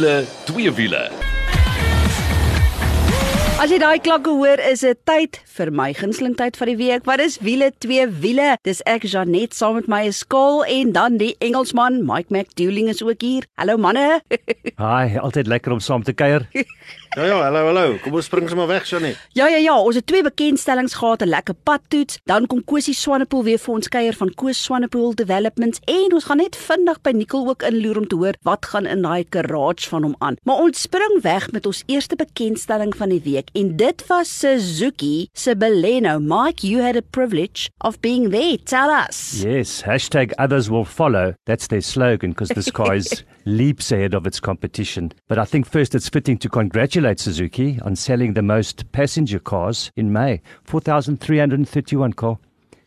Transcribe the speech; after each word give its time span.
wiele, 0.00 0.26
twee 0.44 0.70
wiele. 0.72 1.29
As 3.60 3.68
jy 3.68 3.76
daai 3.76 4.00
klanke 4.00 4.32
hoor, 4.32 4.56
is 4.64 4.80
dit 4.86 4.96
tyd 5.04 5.36
vir 5.52 5.68
my 5.76 5.90
gunsteling 5.92 6.32
tyd 6.38 6.56
van 6.56 6.70
die 6.70 6.78
week. 6.78 7.02
Wat 7.04 7.20
is 7.20 7.34
wiele 7.44 7.66
twee 7.84 8.06
wiele? 8.22 8.54
Dis 8.64 8.80
ek 8.88 9.04
Janet 9.04 9.52
saam 9.52 9.76
met 9.76 9.90
my 9.92 10.06
skool 10.16 10.62
en 10.64 10.94
dan 10.96 11.18
die 11.20 11.34
Engelsman 11.44 11.98
Mike 12.08 12.32
McDouling 12.32 12.88
is 12.88 13.02
ook 13.04 13.20
hier. 13.20 13.44
Hallo 13.60 13.76
manne. 13.76 14.22
Haai, 14.80 15.20
altyd 15.20 15.52
lekker 15.52 15.76
om 15.76 15.84
saam 15.84 16.06
te 16.08 16.16
kuier. 16.16 16.48
Ja 17.18 17.24
ja, 17.26 17.36
hallo 17.42 17.66
hallo. 17.66 17.98
Kom 18.00 18.16
ons 18.16 18.30
spring 18.30 18.48
sommer 18.48 18.68
weg, 18.70 18.84
Janet. 18.88 19.20
ja 19.34 19.48
ja 19.50 19.58
ja, 19.60 19.76
ons 19.76 19.98
het 19.98 20.06
twee 20.06 20.22
bekendstellings 20.22 20.94
gehad, 20.94 21.20
'n 21.20 21.28
lekker 21.28 21.54
padtoets. 21.54 22.20
Dan 22.24 22.46
kom 22.46 22.64
Kosie 22.64 22.94
Swanepoel 22.94 23.44
weer 23.44 23.58
vir 23.58 23.74
ons 23.74 23.88
kuier 23.88 24.14
van 24.14 24.32
Koos 24.34 24.62
Swanepoel 24.62 25.14
Developments 25.14 25.80
en 25.84 26.14
ons 26.14 26.24
gaan 26.24 26.40
net 26.40 26.56
vinnig 26.56 27.02
by 27.02 27.10
Nicole 27.10 27.48
ook 27.50 27.62
inloer 27.62 27.98
om 27.98 28.06
te 28.06 28.16
hoor 28.16 28.34
wat 28.42 28.64
gaan 28.64 28.86
in 28.86 29.02
daai 29.02 29.26
garage 29.28 29.88
van 29.88 30.02
hom 30.02 30.14
aan. 30.18 30.36
Maar 30.44 30.62
ons 30.64 30.80
spring 30.80 31.20
weg 31.22 31.50
met 31.52 31.66
ons 31.66 31.82
eerste 31.86 32.16
bekendstelling 32.16 32.96
van 32.96 33.08
die 33.08 33.20
week 33.20 33.49
en 33.54 33.76
dit 33.76 34.04
was 34.08 34.28
Suzuki 34.28 35.28
se 35.34 35.54
Baleno. 35.54 36.18
Mike, 36.20 36.64
you 36.64 36.82
had 36.82 36.96
a 36.96 37.02
privilege 37.02 37.70
of 37.80 38.00
being 38.00 38.30
there. 38.30 38.56
Tell 38.58 38.90
us. 38.90 39.42
Yes, 39.42 39.82
hashtag 39.82 40.32
others 40.38 40.70
will 40.70 40.84
follow. 40.84 41.34
That's 41.46 41.66
their 41.68 41.80
slogan 41.80 42.30
because 42.30 42.50
this 42.50 42.70
car 42.70 42.94
is 42.94 43.24
leaps 43.44 43.92
ahead 43.92 44.14
of 44.14 44.26
its 44.26 44.40
competition. 44.40 45.12
But 45.28 45.38
I 45.38 45.44
think 45.44 45.66
first 45.66 45.94
it's 45.94 46.08
fitting 46.08 46.38
to 46.38 46.48
congratulate 46.48 47.20
Suzuki 47.20 47.78
on 47.82 47.96
selling 47.96 48.34
the 48.34 48.42
most 48.42 48.90
passenger 48.92 49.38
cars 49.38 49.90
in 49.96 50.12
May 50.12 50.40
4,331 50.64 52.12
car. 52.12 52.38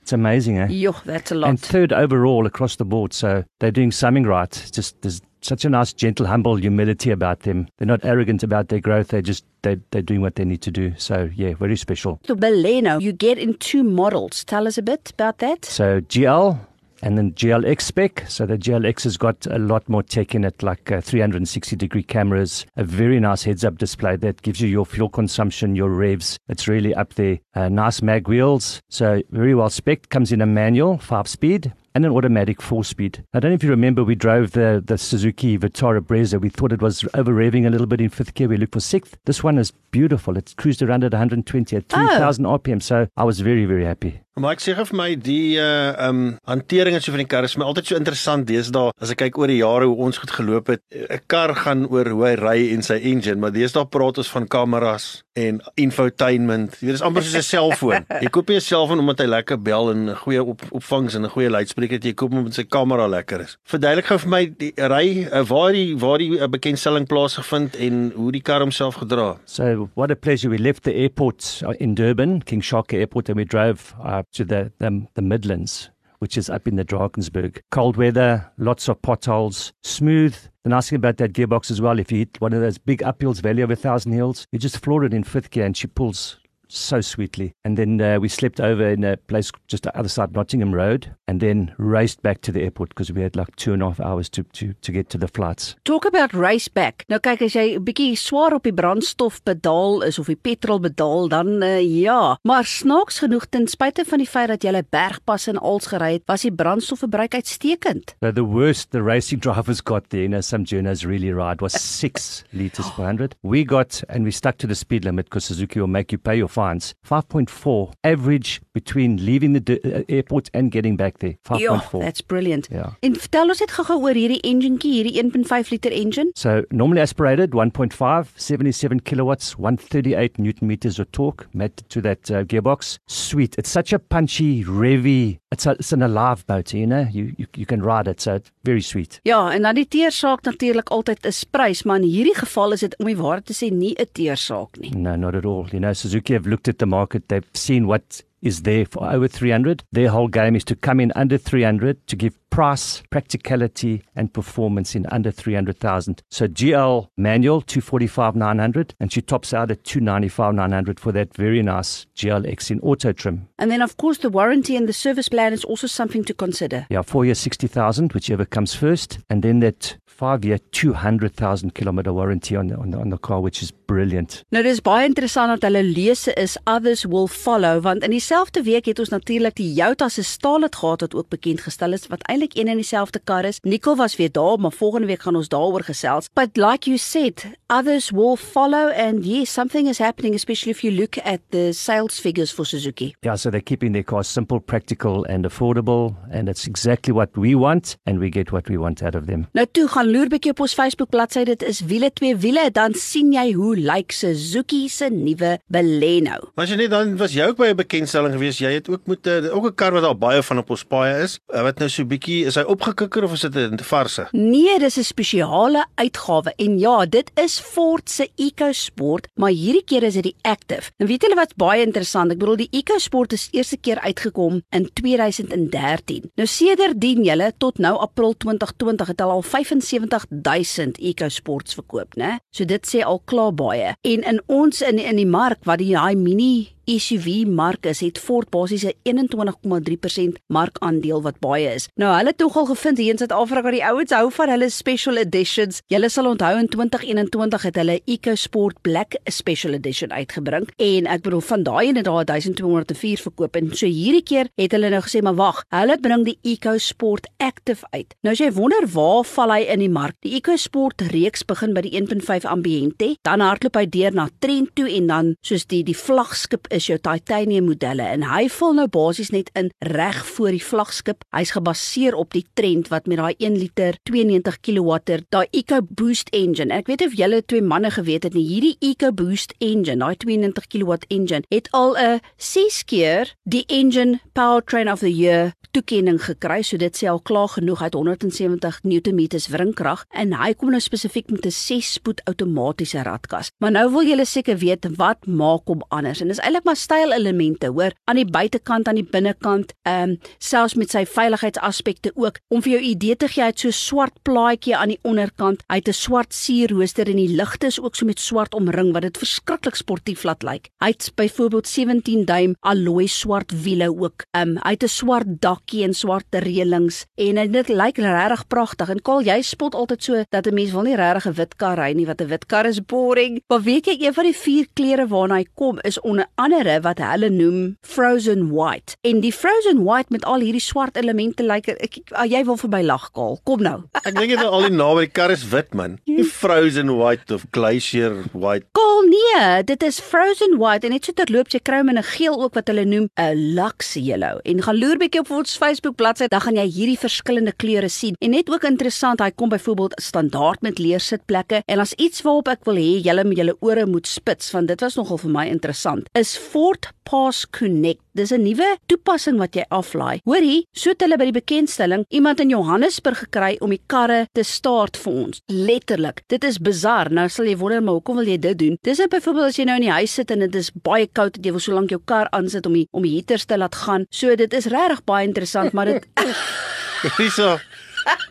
It's 0.02 0.12
amazing, 0.12 0.58
eh? 0.58 0.68
Joh, 0.68 0.96
that's 1.06 1.32
a 1.32 1.36
lot. 1.36 1.50
And 1.50 1.60
third 1.60 1.94
overall 1.94 2.46
across 2.46 2.76
the 2.76 2.84
board. 2.84 3.14
So 3.14 3.46
they're 3.60 3.72
doing 3.72 3.92
something 3.92 4.24
right. 4.24 4.52
Just 4.74 5.02
there's 5.02 5.22
such 5.46 5.66
a 5.66 5.70
nice, 5.70 5.94
gentle, 5.94 6.26
humble 6.26 6.56
humility 6.56 7.12
about 7.12 7.42
them. 7.42 7.68
They're 7.78 7.88
not 7.88 8.04
arrogant 8.04 8.44
about 8.44 8.70
their 8.70 8.80
growth. 8.80 9.10
They 9.10 9.22
just 9.22 9.46
they 9.62 9.78
they're 9.92 10.02
doing 10.02 10.22
what 10.22 10.36
they 10.36 10.46
need 10.46 10.62
to 10.64 10.72
do. 10.72 10.94
So 10.98 11.30
yeah, 11.36 11.54
very 11.54 11.78
special. 11.78 12.20
to 12.24 12.36
Baleno, 12.36 13.02
you 13.02 13.14
get 13.14 13.38
in 13.38 13.56
two 13.56 13.84
models. 13.84 14.44
Tell 14.46 14.68
us 14.68 14.78
a 14.78 14.82
bit 14.82 15.12
about 15.14 15.40
that. 15.40 15.66
So 15.66 16.02
GL 16.02 16.60
and 17.04 17.18
then 17.18 17.34
GLX 17.34 17.82
spec. 17.82 18.24
So 18.30 18.46
the 18.46 18.58
GLX 18.58 19.04
has 19.04 19.18
got 19.18 19.46
a 19.48 19.60
lot 19.60 19.88
more 19.90 20.02
tech 20.02 20.34
in 20.34 20.46
it, 20.46 20.64
like 20.64 20.90
uh, 20.90 21.02
360 21.02 21.76
degree 21.76 22.02
cameras, 22.02 22.66
a 22.78 22.84
very 22.84 23.20
nice 23.20 23.44
heads 23.44 23.66
up 23.66 23.78
display 23.78 24.16
that 24.16 24.42
gives 24.42 24.62
you 24.62 24.70
your 24.70 24.86
fuel 24.86 25.10
consumption, 25.10 25.76
your 25.76 25.90
revs. 25.90 26.38
It's 26.48 26.68
really 26.68 26.96
up 26.96 27.16
there. 27.16 27.40
Uh, 27.54 27.68
nice 27.68 28.02
mag 28.02 28.28
wheels. 28.28 28.82
So 28.90 29.22
very 29.32 29.54
well 29.54 29.70
spec. 29.70 30.10
Comes 30.10 30.32
in 30.32 30.42
a 30.42 30.46
manual, 30.46 30.98
five 30.98 31.28
speed. 31.28 31.74
And 31.96 32.06
an 32.06 32.12
automatic 32.12 32.60
four 32.60 32.84
speed. 32.84 33.24
I 33.34 33.40
don't 33.40 33.52
know 33.52 33.56
if 33.56 33.64
you 33.64 33.70
remember, 33.70 34.04
we 34.04 34.16
drove 34.16 34.52
the, 34.52 34.82
the 34.84 34.98
Suzuki 34.98 35.60
Vitara 35.60 36.02
Brezza. 36.02 36.42
We 36.42 36.50
thought 36.50 36.72
it 36.72 36.82
was 36.82 37.06
over 37.14 37.32
revving 37.32 37.68
a 37.68 37.70
little 37.70 37.86
bit 37.86 38.02
in 38.02 38.10
fifth 38.10 38.34
gear. 38.34 38.48
We 38.48 38.58
looked 38.58 38.74
for 38.74 38.80
sixth. 38.80 39.16
This 39.26 39.44
one 39.44 39.60
is 39.60 39.72
beautiful. 39.92 40.36
It's 40.36 40.56
cruised 40.56 40.82
around 40.82 41.04
at 41.04 41.12
120 41.12 41.76
at 41.76 41.90
3000 41.90 42.46
RPM. 42.46 42.82
So 42.82 43.08
I 43.16 43.24
was 43.24 43.42
very, 43.42 43.66
very 43.66 43.86
happy. 43.86 44.24
Maar 44.34 44.56
ek 44.58 44.64
sê 44.66 44.74
vir 44.74 44.90
my 44.98 45.12
die 45.22 45.60
uh 45.62 45.94
um 46.08 46.22
hantering 46.50 46.96
en 46.98 47.04
so 47.06 47.14
van 47.14 47.22
die 47.22 47.30
kar 47.30 47.46
is 47.46 47.54
my 47.54 47.68
altyd 47.70 47.86
so 47.86 47.98
interessant 48.00 48.48
deesdae 48.50 48.90
as 48.98 49.12
ek 49.14 49.20
kyk 49.22 49.38
oor 49.38 49.52
die 49.52 49.60
jare 49.60 49.86
hoe 49.86 50.08
ons 50.08 50.18
goed 50.18 50.34
geloop 50.34 50.72
het. 50.74 50.82
'n 50.90 51.22
Kar 51.30 51.54
gaan 51.54 51.86
oor 51.86 52.10
hoe 52.10 52.26
hy 52.26 52.34
ry 52.42 52.58
en 52.74 52.82
sy 52.82 52.98
engine, 52.98 53.38
maar 53.38 53.54
deesdae 53.54 53.86
praat 53.86 54.18
ons 54.18 54.32
van 54.34 54.48
kameras 54.50 55.22
en 55.34 55.60
infotainment. 55.82 56.76
Jy 56.78 56.88
weet, 56.88 56.98
dis 56.98 57.04
amper 57.06 57.26
soos 57.26 57.40
'n 57.40 57.48
selfoon. 57.48 58.06
Jy 58.22 58.30
koop 58.30 58.50
nie 58.50 58.58
'n 58.58 58.62
selfoon 58.62 59.00
omdat 59.00 59.20
hy 59.20 59.26
lekker 59.26 59.58
bel 59.62 59.90
en 59.92 60.10
'n 60.10 60.16
goeie 60.16 60.44
op, 60.44 60.62
opvangs 60.72 61.16
en 61.16 61.24
'n 61.26 61.30
goeie 61.30 61.50
luidspreker 61.50 61.96
het. 61.96 62.04
Jy 62.06 62.14
koop 62.14 62.30
hom 62.30 62.40
omdat 62.40 62.54
sy 62.54 62.64
kamera 62.64 63.08
lekker 63.08 63.42
is. 63.42 63.58
Verduidelik 63.66 64.06
gou 64.06 64.20
vir 64.20 64.30
my 64.30 64.54
die 64.58 64.74
ry 64.78 65.28
uh, 65.32 65.44
waar 65.44 65.72
die 65.72 65.98
waar 65.98 66.18
die 66.18 66.38
uh, 66.40 66.48
bekendstelling 66.48 67.08
plaasgevind 67.08 67.76
en 67.76 68.12
hoe 68.16 68.32
die 68.32 68.42
kar 68.42 68.60
homself 68.60 68.96
gedra. 68.96 69.40
So 69.46 69.90
what 69.96 70.12
a 70.12 70.16
pleasure! 70.16 70.50
We 70.50 70.60
left 70.60 70.84
the 70.84 70.94
airport 70.94 71.62
uh, 71.66 71.74
in 71.80 71.96
Durban, 71.96 72.44
King 72.44 72.62
Shark 72.62 72.94
Airport, 72.94 73.30
and 73.30 73.38
we 73.38 73.46
drove 73.46 73.96
uh, 74.04 74.22
to 74.34 74.46
the, 74.46 74.72
the 74.80 75.08
the 75.16 75.22
Midlands, 75.22 75.90
which 76.24 76.38
is 76.38 76.50
up 76.50 76.70
in 76.70 76.78
the 76.78 76.86
Drakensberg. 76.86 77.60
Cold 77.70 77.98
weather, 77.98 78.50
lots 78.58 78.88
of 78.88 79.02
potholes, 79.02 79.74
smooth. 79.84 80.34
The 80.64 80.70
nice 80.70 80.90
thing 80.90 80.96
about 80.96 81.18
that 81.18 81.34
gearbox 81.34 81.70
as 81.70 81.82
well, 81.82 82.00
if 82.00 82.14
you 82.14 82.20
hit 82.20 82.40
one 82.40 82.54
of 82.54 82.62
those 82.62 82.78
big 82.78 83.00
uphills, 83.00 83.42
valley 83.42 83.62
of 83.62 83.70
a 83.70 83.76
thousand 83.76 84.14
hills, 84.14 84.48
you 84.54 84.58
just 84.58 84.82
floor 84.82 85.04
it 85.04 85.14
in 85.14 85.26
fifth 85.26 85.52
gear, 85.52 85.66
and 85.66 85.76
she 85.76 85.86
pulls 85.86 86.38
so 86.74 87.02
sweetly. 87.02 87.54
And 87.64 87.78
then 87.78 88.02
uh, 88.02 88.20
we 88.20 88.30
slept 88.30 88.60
over 88.60 88.88
in 88.90 89.04
a 89.04 89.18
place 89.18 89.52
just 89.68 89.84
the 89.84 89.98
other 89.98 90.10
side 90.10 90.34
Nottingham 90.34 90.74
Road, 90.74 91.16
and 91.28 91.40
then 91.40 91.74
raced 91.78 92.22
back 92.22 92.42
to 92.42 92.52
the 92.52 92.62
airport 92.62 92.90
because 92.90 93.12
we 93.12 93.22
had 93.22 93.36
like 93.36 93.56
two 93.56 93.74
and 93.74 93.82
a 93.82 93.86
half 93.86 94.00
hours 94.00 94.30
to 94.30 94.44
to 94.54 94.74
to 94.82 94.92
get 94.92 95.10
to 95.10 95.18
the 95.18 95.28
flights. 95.28 95.76
Talk 95.86 96.06
about 96.06 96.34
race 96.34 96.68
back. 96.68 97.06
Nou 97.10 97.20
kyk 97.20 97.42
as 97.42 97.56
jy 97.56 97.78
'n 97.78 97.86
bietjie 97.86 98.18
swaar 98.18 98.54
op 98.54 98.64
die 98.64 98.74
brandstofpedaal 98.74 100.04
is 100.04 100.20
of 100.20 100.28
die 100.28 100.40
petrolpedaal 100.40 101.30
dan 101.30 101.64
uh, 101.64 101.80
ja, 101.82 102.38
maar 102.44 102.66
snaaks 102.66 103.20
genoeg 103.20 103.46
ten 103.50 103.68
spyte 103.68 104.06
van 104.06 104.18
die 104.18 104.28
feit 104.28 104.50
dat 104.50 104.64
jy 104.64 104.72
bergpas 104.90 105.48
en 105.48 105.58
als 105.58 105.88
gery 105.88 106.14
het, 106.14 106.24
was 106.28 106.42
die 106.42 106.52
brandstofverbruik 106.52 107.36
uitstekend. 107.36 108.16
So 108.22 108.32
the 108.32 108.46
worst 108.46 108.92
the 108.92 109.02
racing 109.02 109.42
drivers 109.46 109.82
got 109.82 110.10
there, 110.10 110.22
you 110.22 110.30
know, 110.30 110.42
some 110.42 110.66
journos 110.66 111.06
really 111.06 111.32
ride, 111.32 111.62
was 111.62 111.74
six 111.74 112.44
liters 112.54 112.90
per 112.92 113.06
hundred. 113.06 113.36
We 113.44 113.64
got, 113.64 114.04
and 114.10 114.24
we 114.24 114.32
stuck 114.32 114.58
to 114.58 114.68
the 114.68 114.76
speed 114.76 115.06
limit 115.06 115.26
because 115.26 115.46
Suzuki 115.46 115.80
will 115.80 115.88
make 115.88 116.12
you 116.12 116.18
pay 116.18 116.38
your 116.38 116.48
fines. 116.64 116.94
5.4 117.04 117.94
average 118.04 118.62
between 118.74 119.18
leaving 119.26 119.54
the 119.54 119.80
uh, 119.84 120.04
airport 120.10 120.50
and 120.54 120.72
getting 120.72 120.96
back 120.98 121.20
there. 121.20 121.36
Ja, 121.60 121.80
5.4. 121.80 122.02
that's 122.02 122.22
brilliant. 122.22 122.68
Yeah. 122.72 122.94
En 123.02 123.16
vertel 123.16 123.54
ons 123.54 123.64
net 123.64 123.74
gou-gou 123.76 124.00
oor 124.08 124.18
hierdie 124.18 124.42
enjinetjie, 124.48 124.94
hierdie 125.00 125.16
1.5 125.22 125.74
liter 125.74 125.94
engine. 125.94 126.32
So 126.36 126.64
normally 126.72 127.04
aspirated 127.04 127.52
1.5, 127.58 128.34
77 128.36 129.04
kilowatts, 129.04 129.54
138 129.58 130.40
newton 130.40 130.68
meters 130.68 131.00
of 131.00 131.12
torque 131.12 131.48
mated 131.54 131.90
to 131.90 132.02
that 132.02 132.32
uh, 132.32 132.44
gearbox. 132.44 132.98
Sweet. 133.08 133.56
It's 133.58 133.70
such 133.70 133.94
a 133.94 134.00
punchy, 134.00 134.64
revy. 134.64 135.40
It's 135.52 135.68
a, 135.68 135.72
it's 135.72 135.92
an 135.94 136.02
alive 136.02 136.44
motor, 136.50 136.78
you 136.78 136.88
know. 136.88 137.06
You, 137.12 137.36
you 137.38 137.46
you 137.56 137.66
can 137.68 137.84
ride 137.84 138.08
it, 138.08 138.20
so 138.22 138.40
very 138.64 138.82
sweet. 138.82 139.20
Ja, 139.24 139.52
en 139.54 139.62
dan 139.62 139.78
die 139.78 139.86
teersaak 139.88 140.42
natuurlik 140.48 140.90
altyd 140.90 141.26
is 141.30 141.44
prys, 141.44 141.84
maar 141.84 142.02
in 142.02 142.08
hierdie 142.10 142.36
geval 142.36 142.74
is 142.74 142.82
dit 142.82 142.96
om 142.98 143.06
die 143.12 143.18
waarheid 143.20 143.46
te 143.46 143.54
sê 143.54 143.70
nie 143.70 143.94
'n 143.94 144.10
teersaak 144.18 144.80
nie. 144.82 144.90
No, 144.96 145.16
not 145.16 145.36
at 145.36 145.46
all. 145.46 145.68
You 145.72 145.80
know, 145.80 145.94
Suzuki 145.94 146.34
have 146.34 146.50
looked 146.54 146.68
at 146.68 146.78
the 146.78 146.86
market. 146.86 147.30
They've 147.30 147.50
seen 147.56 147.88
what 147.88 148.22
is 148.44 148.62
there 148.62 148.86
for 148.86 149.10
over 149.10 149.28
300. 149.28 149.84
Their 149.92 150.10
whole 150.10 150.28
game 150.28 150.56
is 150.56 150.66
to 150.66 150.76
come 150.76 151.00
in 151.00 151.12
under 151.16 151.38
300 151.38 152.06
to 152.08 152.16
give 152.16 152.38
price, 152.54 153.02
practicality, 153.10 154.04
and 154.16 154.32
performance 154.32 154.94
in 154.94 155.08
under 155.08 155.32
300,000. 155.32 156.22
So 156.30 156.48
GL 156.48 157.08
manual 157.18 157.62
245 157.62 158.36
900, 158.36 158.94
and 159.00 159.12
she 159.12 159.24
tops 159.24 159.56
out 159.56 159.72
at 159.72 159.84
295 159.84 160.54
900 160.54 161.00
for 161.00 161.12
that 161.14 161.36
very 161.36 161.64
nice 161.64 162.06
GLX 162.16 162.70
in 162.70 162.80
auto 162.82 163.12
trim. 163.12 163.48
And 163.58 163.72
then 163.72 163.82
of 163.82 163.98
course 163.98 164.20
the 164.20 164.30
warranty 164.30 164.76
and 164.76 164.88
the 164.88 164.94
service 164.94 165.30
plan 165.30 165.52
is 165.54 165.64
also 165.64 165.88
something 165.88 166.24
to 166.26 166.34
consider. 166.34 166.86
Yeah, 166.92 167.02
four 167.02 167.26
year 167.26 167.34
60,000, 167.34 168.14
whichever 168.14 168.46
comes 168.46 168.76
first, 168.76 169.18
and 169.32 169.42
then 169.42 169.62
that 169.62 169.98
five 170.06 170.46
year 170.46 170.60
200,000 170.72 171.74
kilometer 171.74 172.14
warranty 172.14 172.56
on 172.56 172.68
the, 172.68 172.78
on 172.78 172.92
the, 172.92 173.00
on 173.00 173.10
the 173.10 173.18
car, 173.18 173.42
which 173.42 173.64
is 173.64 173.72
brilliant. 173.72 174.44
Nou 174.54 174.62
dis 174.62 174.80
baie 174.86 175.08
interessant 175.10 175.56
dat 175.56 175.66
hulle 175.68 175.82
lese 175.90 176.34
is 176.38 176.58
others 176.68 177.06
will 177.06 177.28
follow 177.28 177.80
want 177.82 178.06
in 178.06 178.14
dieselfde 178.34 178.64
week 178.66 178.88
het 178.90 179.00
ons 179.00 179.12
natuurlik 179.14 179.54
die 179.60 179.68
Toyota 179.76 180.08
se 180.10 180.24
Starlet 180.26 180.76
gehad 180.76 181.04
wat 181.06 181.14
ook 181.14 181.28
bekend 181.30 181.62
gestel 181.62 181.94
is 181.94 182.08
wat 182.10 182.24
eintlik 182.32 182.56
een 182.58 182.68
en 182.68 182.80
dieselfde 182.82 183.20
kar 183.24 183.46
is. 183.46 183.60
Nicole 183.62 183.96
was 183.96 184.16
weer 184.16 184.32
daar, 184.32 184.60
maar 184.60 184.72
volgende 184.72 185.08
week 185.08 185.22
gaan 185.22 185.36
ons 185.36 185.48
daaroor 185.48 185.84
gesels. 185.84 186.30
But 186.34 186.58
like 186.58 186.90
you 186.90 186.98
said, 186.98 187.46
others 187.68 188.10
will 188.10 188.36
follow 188.36 188.90
and 188.90 189.26
yes, 189.26 189.54
something 189.54 189.88
is 189.88 190.00
happening 190.00 190.34
especially 190.34 190.72
if 190.72 190.82
you 190.82 190.94
look 190.94 191.18
at 191.18 191.40
the 191.50 191.72
sales 191.74 192.20
figures 192.20 192.52
for 192.52 192.66
Suzuki. 192.66 193.14
Yeah, 193.20 193.36
so 193.36 193.50
they're 193.50 193.62
keeping 193.62 193.94
their 193.94 194.04
cars 194.04 194.28
simple, 194.28 194.60
practical, 194.60 195.26
and 195.30 195.46
affordable, 195.46 196.16
and 196.32 196.50
it's 196.50 196.66
exactly 196.68 197.14
what 197.14 197.38
we 197.38 197.54
want, 197.56 197.98
and 198.06 198.20
we 198.20 198.30
get 198.30 198.52
what 198.52 198.68
we 198.68 198.78
want 198.78 199.04
out 199.04 199.16
of 199.16 199.26
them. 199.26 199.46
Nou 199.52 199.68
toe 199.72 199.88
gaan 199.88 200.10
loer 200.12 200.34
bietjie 200.34 200.56
op 200.56 200.66
ons 200.66 200.74
Facebook 200.74 201.10
bladsy, 201.14 201.44
dit 201.44 201.64
is 201.64 201.84
wiele 201.86 202.10
twee 202.14 202.34
wiele, 202.36 202.66
dan 202.72 202.98
sien 202.98 203.34
jy 203.34 203.52
hoe 203.54 203.76
lyk 203.78 204.12
Suzuki 204.12 204.88
se 204.90 205.10
nuwe 205.14 205.60
Baleno. 205.68 206.50
Maar 206.56 206.66
as 206.66 206.74
jy 206.74 206.82
net 206.82 206.94
dan 206.98 207.18
was 207.22 207.38
jy 207.38 207.52
ook 207.54 207.62
by 207.62 207.70
'n 207.74 207.82
bekendstelling 208.24 208.34
gewees. 208.34 208.60
Jy 208.60 208.74
het 208.78 208.90
ook 208.90 209.08
met 209.08 209.26
'n 209.28 209.50
ook 209.52 209.66
'n 209.66 209.76
kar 209.76 209.92
wat 209.92 210.04
al 210.04 210.18
baie 210.18 210.44
van 210.44 210.58
op 210.58 210.70
ons 210.70 210.84
paaie 210.84 211.24
is. 211.24 211.40
Uh, 211.54 211.62
wat 211.62 211.80
nou 211.80 211.90
so 211.90 212.06
bietjie 212.06 212.46
is 212.46 212.56
hy 212.56 212.64
opgekikker 212.64 213.24
of 213.24 213.34
is 213.34 213.42
dit 213.42 213.56
'n 213.56 213.78
varse? 213.84 214.28
Nee, 214.32 214.80
dis 214.80 214.98
'n 214.98 215.04
spesiale 215.04 215.86
uitgawe 215.96 216.54
en 216.56 216.80
ja, 216.80 217.06
dit 217.06 217.32
is 217.36 217.60
Ford 217.60 218.10
se 218.10 218.30
EcoSport, 218.36 219.28
maar 219.36 219.50
hierdie 219.50 219.84
keer 219.84 220.04
is 220.04 220.14
dit 220.14 220.24
die 220.24 220.36
Active. 220.42 220.92
En 220.98 221.08
weet 221.08 221.22
julle 221.22 221.36
wat's 221.36 221.54
baie 221.56 221.84
interessant? 221.86 222.32
Ek 222.32 222.38
bedoel 222.38 222.56
die 222.56 222.68
EcoSport 222.72 223.34
is 223.34 223.48
eerste 223.52 223.78
keer 223.78 224.00
uitgekom 224.00 224.62
in 224.70 224.90
2013. 224.94 226.32
Nou 226.36 226.48
sedertdien 226.48 227.24
julle 227.24 227.54
tot 227.58 227.78
nou 227.78 227.98
April 227.98 228.34
2020 228.38 229.08
het 229.08 229.20
hulle 229.20 229.32
al 229.32 229.42
75000 229.42 230.98
EcoSports 230.98 231.74
verkoop, 231.74 232.16
né? 232.16 232.38
So 232.52 232.66
dit 232.66 232.88
sê 232.88 233.04
al 233.04 233.22
klaar 233.26 233.54
baie. 233.54 233.96
En 234.02 234.24
in 234.24 234.42
ons 234.46 234.82
in 234.82 235.00
in 235.00 235.16
die 235.16 235.28
mark 235.28 235.64
wat 235.64 235.78
die 235.78 235.94
daai 235.94 236.16
mini 236.16 236.74
SUV 236.86 237.46
mark 237.48 237.86
is, 237.88 238.02
het 238.04 238.20
Ford 238.20 238.50
basies 238.52 238.84
'n 238.84 238.94
21,3% 239.04 240.40
markandeel 240.48 241.22
wat 241.22 241.40
baie 241.40 241.74
is. 241.74 241.88
Nou 241.96 242.16
hulle 242.16 242.30
het 242.30 242.40
nogal 242.40 242.66
gevind 242.66 242.98
hier 242.98 243.12
in 243.12 243.18
Suid-Afrika 243.18 243.62
dat 243.62 243.72
die 243.72 243.86
ouens 243.86 244.12
hou 244.12 244.32
van 244.32 244.50
hulle 244.50 244.70
special 244.70 245.18
editions. 245.18 245.82
Julle 245.88 246.10
sal 246.10 246.26
onthou 246.26 246.58
in 246.60 246.68
2021 246.68 247.62
het 247.62 247.76
hulle 247.76 248.02
EcoSport 248.06 248.82
Black 248.82 249.16
Special 249.26 249.74
Edition 249.74 250.12
uitgebring 250.12 250.68
en 250.78 251.06
ek 251.06 251.22
bedoel 251.22 251.42
van 251.42 251.64
daai 251.64 251.88
en 251.88 251.94
dit 251.94 252.04
daar 252.04 252.26
1204 252.26 253.18
verkoop 253.18 253.56
en 253.56 253.72
so 253.76 253.86
hierdie 253.86 254.24
keer 254.24 254.50
het 254.56 254.72
hulle 254.72 254.90
nou 254.90 255.02
gesê 255.02 255.22
maar 255.22 255.36
wag, 255.36 255.64
hulle 255.70 255.98
bring 255.98 256.26
die 256.26 256.38
EcoSport 256.42 257.28
Active 257.38 257.88
uit. 257.92 258.14
Nou 258.24 258.34
as 258.34 258.40
jy 258.40 258.52
wonder 258.52 258.88
waar 258.88 259.24
val 259.24 259.52
hy 259.52 259.62
in 259.62 259.80
die 259.80 259.90
mark? 259.90 260.16
Die 260.26 260.36
EcoSport 260.36 261.02
reeks 261.14 261.46
begin 261.48 261.74
by 261.74 261.86
die 261.86 261.96
1.5 262.02 262.46
Ambiente, 262.50 263.16
dan 263.24 263.40
hardloop 263.40 263.80
hy 263.80 263.86
deur 263.88 264.12
na 264.12 264.28
Trend 264.44 264.74
toe 264.76 264.90
en 264.92 265.08
dan 265.08 265.34
soos 265.46 265.66
die 265.72 265.84
die 265.88 265.98
vlaggenskap 265.98 266.68
is 266.74 266.88
jou 266.90 266.98
titanium 266.98 267.68
modelle 267.70 268.06
en 268.16 268.26
hy 268.28 268.48
val 268.50 268.76
nou 268.78 268.88
basies 268.92 269.32
net 269.34 269.52
in 269.60 269.72
reg 269.94 270.20
voor 270.36 270.52
die 270.56 270.64
vlaggenskap. 270.64 271.24
Hy's 271.36 271.54
gebaseer 271.56 272.18
op 272.18 272.34
die 272.34 272.46
Trend 272.58 272.90
wat 272.94 273.08
met 273.08 273.22
daai 273.22 273.36
1 273.38 273.58
liter 273.62 273.98
92 274.10 274.60
kW 274.66 275.00
daai 275.30 275.48
EcoBoost 275.52 276.30
engine. 276.34 276.74
Ek 276.74 276.90
weet 276.90 277.06
of 277.06 277.18
julle 277.18 277.42
twee 277.46 277.62
manne 277.62 277.92
geweet 277.94 278.28
het 278.28 278.38
nie, 278.38 278.46
hierdie 278.48 278.76
EcoBoost 278.82 279.56
engine, 279.60 280.00
daai 280.02 280.18
92 280.18 280.70
kW 280.74 281.00
engine, 281.10 281.44
het 281.50 281.70
al 281.72 281.98
'n 281.98 282.22
6 282.38 282.84
keer 282.86 283.36
die 283.44 283.66
engine 283.68 284.20
powertrain 284.34 284.92
of 284.92 285.00
the 285.00 285.12
year 285.12 285.54
toekenning 285.74 286.20
gekry. 286.22 286.62
So 286.62 286.78
dit 286.78 286.96
sê 286.98 287.10
al 287.10 287.22
klaar 287.26 287.50
genoeg 287.56 287.82
het 287.84 287.98
170 287.98 288.80
Newtonmeters 288.84 289.50
wringkrag 289.54 290.06
en 290.14 290.36
hy 290.38 290.54
kom 290.58 290.74
nou 290.74 290.82
spesifiek 290.82 291.32
met 291.34 291.46
'n 291.46 291.52
6-spoed 291.52 292.22
outomatiese 292.30 293.04
ratkas. 293.04 293.52
Maar 293.60 293.72
nou 293.72 293.92
wil 293.92 294.08
julle 294.08 294.26
seker 294.26 294.58
weet 294.58 294.86
wat 294.98 295.26
maak 295.26 295.66
hom 295.66 295.82
anders 295.90 296.22
en 296.22 296.28
dis 296.28 296.40
eintlik 296.40 296.63
maar 296.64 296.76
stylelemente, 296.76 297.68
hoor, 297.68 297.94
aan 298.04 298.16
die 298.16 298.30
buitekant, 298.30 298.88
aan 298.88 299.00
die 299.02 299.10
binnekant, 299.10 299.74
ehm 299.82 300.10
um, 300.10 300.18
selfs 300.38 300.76
met 300.76 300.92
sy 300.92 301.06
veiligheidsaspekte 301.06 302.12
ook. 302.16 302.40
Om 302.48 302.62
vir 302.62 302.72
jou 302.76 302.82
idee 302.84 303.16
te 303.16 303.28
gee, 303.28 303.44
hy 303.44 303.52
het 303.52 303.60
so 303.60 303.72
swart 303.72 304.16
plaatjie 304.28 304.76
aan 304.76 304.94
die 304.94 305.00
onderkant. 305.04 305.64
Hy 305.70 305.80
het 305.82 305.90
'n 305.90 305.94
swart 305.94 306.34
sierrooster 306.34 307.08
en 307.08 307.18
die 307.18 307.36
ligte 307.36 307.68
is 307.68 307.80
ook 307.80 307.96
so 307.96 308.06
met 308.06 308.20
swart 308.20 308.54
omring 308.54 308.94
wat 308.94 309.02
dit 309.02 309.18
verskriklik 309.18 309.76
sportief 309.76 310.24
laat 310.24 310.44
lyk. 310.44 310.70
Hy 310.84 310.88
het 310.88 311.12
byvoorbeeld 311.16 311.68
17 311.68 312.26
duim 312.26 312.56
alloy 312.60 313.08
swart 313.08 313.52
wiele 313.64 313.90
ook. 313.90 314.26
Ehm 314.32 314.50
um, 314.50 314.58
hy 314.64 314.72
het 314.72 314.84
'n 314.84 314.88
swart 314.88 315.42
dakkie 315.42 315.84
en 315.84 315.94
swart 315.94 316.26
reëlings 316.30 317.06
en 317.16 317.52
dit 317.52 317.68
lyk 317.68 317.98
regtig 317.98 318.48
pragtig. 318.48 318.90
En 318.90 319.02
Kaal, 319.02 319.22
jy 319.22 319.42
spot 319.42 319.76
altyd 319.76 320.04
so 320.04 320.24
dat 320.30 320.48
'n 320.48 320.54
mens 320.54 320.72
wil 320.72 320.82
nie 320.82 320.96
regtig 320.96 321.26
'n 321.26 321.34
wit 321.34 321.56
kar 321.56 321.78
ry 321.78 321.94
nie, 321.94 322.06
wat 322.06 322.22
'n 322.22 322.28
wit 322.28 322.46
kar 322.46 322.66
is 322.66 322.80
boring. 322.86 323.42
Maar 323.48 323.62
weet 323.62 323.86
jy 323.86 323.98
een 324.00 324.14
van 324.14 324.24
die 324.24 324.38
vier 324.38 324.68
kleure 324.74 325.08
waarna 325.08 325.36
hy 325.36 325.46
kom 325.54 325.80
is 325.82 326.00
onder 326.00 326.26
andere 326.36 326.53
wat 326.84 327.00
hulle 327.02 327.30
noem 327.30 327.78
frozen 327.82 328.52
white. 328.52 328.96
En 329.02 329.22
die 329.24 329.34
frozen 329.34 329.84
white 329.84 330.14
met 330.14 330.26
al 330.26 330.44
hierdie 330.46 330.62
swart 330.62 330.98
elemente 330.98 331.44
lyk 331.44 331.68
like, 331.68 331.84
ek, 331.84 331.98
ek 331.98 332.14
ah, 332.14 332.26
jy 332.30 332.44
wil 332.46 332.58
verby 332.58 332.84
lag 332.86 333.10
Kaal. 333.14 333.40
Kom 333.48 333.64
nou. 333.66 333.84
Ek 334.04 334.14
dink 334.16 334.34
dit 334.34 334.44
al 334.44 334.68
die 334.68 334.74
naam 334.74 334.98
by 334.98 335.06
die 335.08 335.14
kar 335.14 335.34
is 335.34 335.46
wit 335.50 335.74
man. 335.74 335.98
Die 336.06 336.26
frozen 336.28 336.92
white 336.98 337.34
of 337.34 337.46
glacier 337.56 338.24
white. 338.34 338.68
Kaal 338.78 339.02
nee, 339.10 339.64
dit 339.64 339.84
is 339.84 340.00
frozen 340.04 340.58
white 340.62 340.88
en 340.88 340.94
net 340.96 341.10
so 341.10 341.16
terloops 341.18 341.56
jy 341.56 341.62
kry 341.64 341.82
hom 341.82 341.90
in 341.90 341.98
'n 341.98 342.10
geel 342.14 342.38
ook 342.38 342.54
wat 342.54 342.68
hulle 342.68 342.86
noem 342.86 343.10
'n 343.18 343.56
lux 343.58 343.94
yellow. 343.94 344.40
En 344.44 344.62
gaan 344.62 344.78
loer 344.78 344.98
bietjie 344.98 345.22
op 345.22 345.32
ons 345.32 345.58
Facebook 345.58 345.96
bladsy, 345.96 346.28
dan 346.28 346.42
gaan 346.42 346.56
jy 346.56 346.68
hierdie 346.68 347.00
verskillende 347.00 347.54
kleure 347.54 347.90
sien. 347.90 348.16
En 348.20 348.30
net 348.30 348.50
ook 348.50 348.64
interessant, 348.64 349.20
hy 349.20 349.32
kom 349.32 349.50
byvoorbeeld 349.50 350.02
standaard 350.02 350.62
met 350.62 350.80
leersitplekke 350.80 351.62
en 351.66 351.80
as 351.80 351.94
iets 351.94 352.22
waarop 352.22 352.48
ek 352.48 352.66
wil 352.66 352.76
hê 352.76 353.02
julle 353.04 353.24
met 353.24 353.38
julle 353.38 353.56
ore 353.60 353.86
moet 353.86 354.08
spits 354.08 354.52
want 354.52 354.68
dit 354.68 354.82
was 354.82 354.96
nogal 354.96 355.18
vir 355.18 355.32
my 355.32 355.46
interessant. 355.48 356.10
Is 356.14 356.38
Ford 356.44 356.90
Pass 357.08 357.46
Connect. 357.50 358.02
Dis 358.14 358.32
'n 358.32 358.44
nuwe 358.44 358.78
toepassing 358.88 359.38
wat 359.38 359.56
jy 359.56 359.64
aflaai. 359.70 360.20
Hoorie, 360.26 360.66
so 360.74 360.90
het 360.92 361.02
hulle 361.02 361.18
by 361.18 361.26
die 361.32 361.40
bekendstelling 361.40 362.06
iemand 362.10 362.40
in 362.40 362.50
Johannesburg 362.50 363.24
gekry 363.26 363.58
om 363.62 363.70
die 363.70 363.82
karre 363.88 364.28
te 364.34 364.44
start 364.44 364.98
vir 364.98 365.14
ons. 365.14 365.42
Letterlik. 365.48 366.22
Dit 366.28 366.44
is 366.44 366.58
bizar. 366.60 367.12
Nou 367.12 367.28
sal 367.30 367.46
jy 367.46 367.58
wonder 367.58 367.82
maar 367.82 367.94
hoekom 367.94 368.16
wil 368.18 368.28
jy 368.28 368.38
dit 368.38 368.58
doen? 368.60 368.78
Dis 368.84 368.98
net 368.98 369.10
byvoorbeeld 369.10 369.46
as 369.46 369.58
jy 369.58 369.66
nou 369.66 369.76
in 369.76 369.88
die 369.88 369.92
huis 370.00 370.14
sit 370.14 370.32
en 370.32 370.40
dit 370.40 370.56
is 370.56 370.72
baie 370.72 371.08
koud 371.08 371.38
en 371.38 371.44
jy 371.44 371.52
wil 371.52 371.60
so 371.60 371.74
lank 371.74 371.90
jou 371.90 372.02
kar 372.06 372.28
aansit 372.32 372.66
om 372.66 372.74
die 372.74 372.88
om 372.92 373.04
die 373.04 373.16
heaters 373.16 373.46
te 373.46 373.58
laat 373.58 373.76
gaan. 373.76 374.06
So 374.12 374.36
dit 374.36 374.54
is 374.54 374.66
regtig 374.66 375.04
baie 375.06 375.28
interessant, 375.28 375.74
maar 375.74 375.86
dit 375.86 376.06
Hierso. 377.18 377.60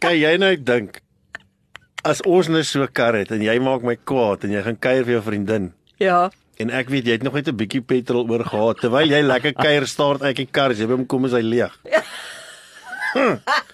Kyk 0.00 0.18
jy 0.20 0.36
nou 0.36 0.56
dink 0.56 1.00
as 2.04 2.20
ons 2.26 2.48
net 2.48 2.66
so 2.66 2.82
'n 2.82 2.92
kar 2.92 3.14
het 3.14 3.30
en 3.30 3.42
jy 3.42 3.58
maak 3.58 3.82
my 3.82 3.96
kwaad 3.96 4.44
en 4.44 4.50
jy 4.50 4.62
gaan 4.62 4.78
kuier 4.78 5.04
vir 5.04 5.12
jou 5.14 5.22
vriendin. 5.22 5.72
Ja. 5.98 6.30
En 6.62 6.70
ek 6.70 6.90
weet 6.92 7.08
jy 7.08 7.16
het 7.18 7.24
nog 7.26 7.34
net 7.34 7.48
'n 7.50 7.56
bietjie 7.58 7.82
petrol 7.82 8.28
oor 8.30 8.44
gehad 8.46 8.80
terwyl 8.80 9.08
jy 9.10 9.22
lekker 9.22 9.54
kuier 9.58 9.86
start 9.86 10.22
uit 10.22 10.36
die 10.36 10.46
kar, 10.46 10.70
as 10.70 10.78
jy 10.78 10.86
by 10.86 10.94
hom 10.94 11.06
kom 11.06 11.24
is 11.26 11.32
hy 11.32 11.42
leeg. 11.42 11.74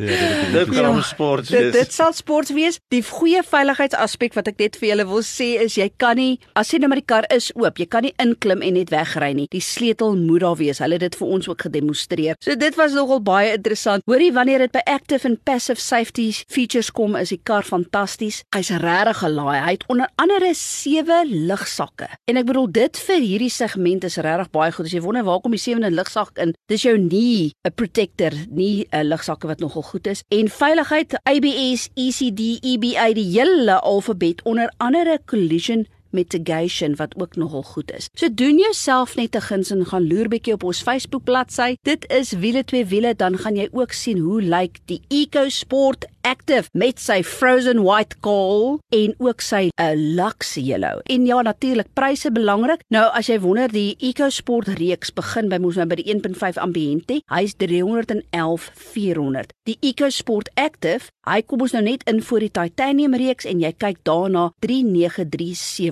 Ja, 0.00 0.52
Dit 0.52 0.70
gaan 0.74 0.94
om 0.94 1.02
sport 1.02 1.48
Dit 1.50 1.60
wees. 1.60 1.72
dit 1.72 1.92
sal 1.92 2.12
sport 2.16 2.48
wees. 2.56 2.78
Die 2.88 3.02
goeie 3.04 3.42
veiligheidsaspek 3.44 4.34
wat 4.34 4.48
ek 4.48 4.58
net 4.58 4.76
vir 4.80 4.88
julle 4.90 5.04
wil 5.10 5.20
sê 5.26 5.48
is 5.60 5.76
jy 5.76 5.90
kan 6.00 6.16
nie 6.16 6.38
as 6.56 6.70
jy 6.72 6.78
nou 6.80 6.88
met 6.88 7.02
die 7.02 7.06
kar 7.06 7.26
is 7.34 7.50
oop, 7.54 7.76
jy 7.78 7.86
kan 7.86 8.02
nie 8.06 8.14
inklim 8.22 8.62
en 8.64 8.74
net 8.78 8.90
wegry 8.90 9.32
nie. 9.36 9.46
Die 9.52 9.60
sleutel 9.60 10.16
moet 10.16 10.40
daar 10.40 10.56
wees. 10.56 10.80
Hulle 10.80 10.96
het 10.96 11.04
dit 11.04 11.18
vir 11.20 11.28
ons 11.36 11.48
ook 11.48 11.66
gedemonstreer. 11.66 12.38
So 12.40 12.56
dit 12.56 12.74
was 12.80 12.92
nogal 12.96 13.20
baie 13.20 13.52
interessant. 13.56 14.02
Hoorie 14.08 14.32
wanneer 14.32 14.58
dit 14.64 14.72
by 14.72 14.80
active 14.86 15.26
and 15.28 15.42
passive 15.44 15.80
safety 15.80 16.30
features 16.48 16.90
kom, 16.90 17.14
is 17.16 17.28
die 17.34 17.40
kar 17.42 17.62
fantasties. 17.68 18.42
Hy's 18.56 18.70
regtig 18.80 19.20
gelaai. 19.20 19.60
Hy 19.66 19.72
het 19.76 19.84
onder 19.92 20.08
andere 20.16 20.54
sewe 20.54 21.20
lugsakke. 21.28 22.08
En 22.30 22.40
ek 22.40 22.46
bedoel 22.48 22.70
dit 22.72 22.96
vir 23.06 23.20
hierdie 23.20 23.52
segment 23.52 24.04
is 24.08 24.16
regtig 24.16 24.50
baie 24.54 24.72
goed. 24.72 24.86
As 24.86 24.92
jy 24.96 25.02
wonder 25.04 25.24
waar 25.28 25.40
kom 25.44 25.52
die 25.52 25.60
sewende 25.60 25.90
lugsak 25.92 26.38
in? 26.40 26.54
Dis 26.70 26.82
jou 26.86 26.96
nie 26.98 27.52
'n 27.66 27.72
protector, 27.76 28.32
nie 28.50 28.86
'n 28.92 29.04
lugsakke 29.08 29.46
wat 29.46 29.60
nogal 29.60 29.82
goed 29.90 30.06
is. 30.06 30.22
En 30.28 30.48
veiligheid 30.48 31.20
ABS, 31.22 31.88
ECD, 31.94 32.40
EBA, 32.64 33.12
die 33.12 33.40
hele 33.40 33.80
alfabet 33.80 34.42
onder 34.42 34.72
andere 34.76 35.20
collision 35.26 35.86
mitigation 36.12 36.96
wat 36.96 37.14
ook 37.16 37.36
nogal 37.36 37.62
goed 37.62 37.92
is. 37.92 38.08
So 38.14 38.28
doen 38.34 38.58
jouself 38.58 39.16
net 39.16 39.34
'n 39.36 39.40
guns 39.40 39.70
en 39.70 39.86
gaan 39.86 40.08
loer 40.08 40.28
bietjie 40.28 40.54
op 40.54 40.62
ons 40.64 40.82
Facebook 40.82 41.24
bladsy. 41.24 41.74
Dit 41.82 42.04
is 42.10 42.32
wiele 42.32 42.64
twee 42.64 42.86
wiele, 42.86 43.14
dan 43.14 43.38
gaan 43.38 43.56
jy 43.56 43.68
ook 43.72 43.92
sien 43.92 44.18
hoe 44.18 44.42
lyk 44.42 44.78
die 44.84 45.00
EcoSport 45.08 46.06
Active 46.20 46.68
met 46.72 47.00
sy 47.00 47.22
frozen 47.24 47.82
white 47.82 48.18
coal 48.20 48.78
en 48.92 49.14
ook 49.18 49.40
sy 49.40 49.68
'n 49.68 49.70
uh, 49.80 49.94
lux 49.96 50.54
yellow. 50.54 51.00
En 51.02 51.26
ja, 51.26 51.42
natuurlik 51.42 51.86
pryse 51.92 52.32
belangrik. 52.32 52.80
Nou 52.88 53.12
as 53.12 53.26
jy 53.26 53.40
wonder, 53.40 53.68
die 53.72 53.96
EcoSport 53.98 54.68
reeks 54.68 55.12
begin 55.12 55.48
by 55.48 55.58
mos 55.58 55.74
nou 55.76 55.86
by 55.86 55.94
die 55.94 56.14
1.5 56.14 56.58
Ambiente. 56.58 57.22
Hy's 57.26 57.54
311.400. 57.56 59.46
Die 59.64 59.76
EcoSport 59.80 60.50
Active, 60.54 61.08
hy 61.26 61.42
kom 61.42 61.60
ons 61.60 61.72
nou 61.72 61.82
net 61.82 62.02
in 62.10 62.22
voor 62.22 62.38
die 62.40 62.50
titanium 62.50 63.14
reeks 63.14 63.44
en 63.44 63.60
jy 63.60 63.72
kyk 63.72 64.04
daarna 64.04 64.52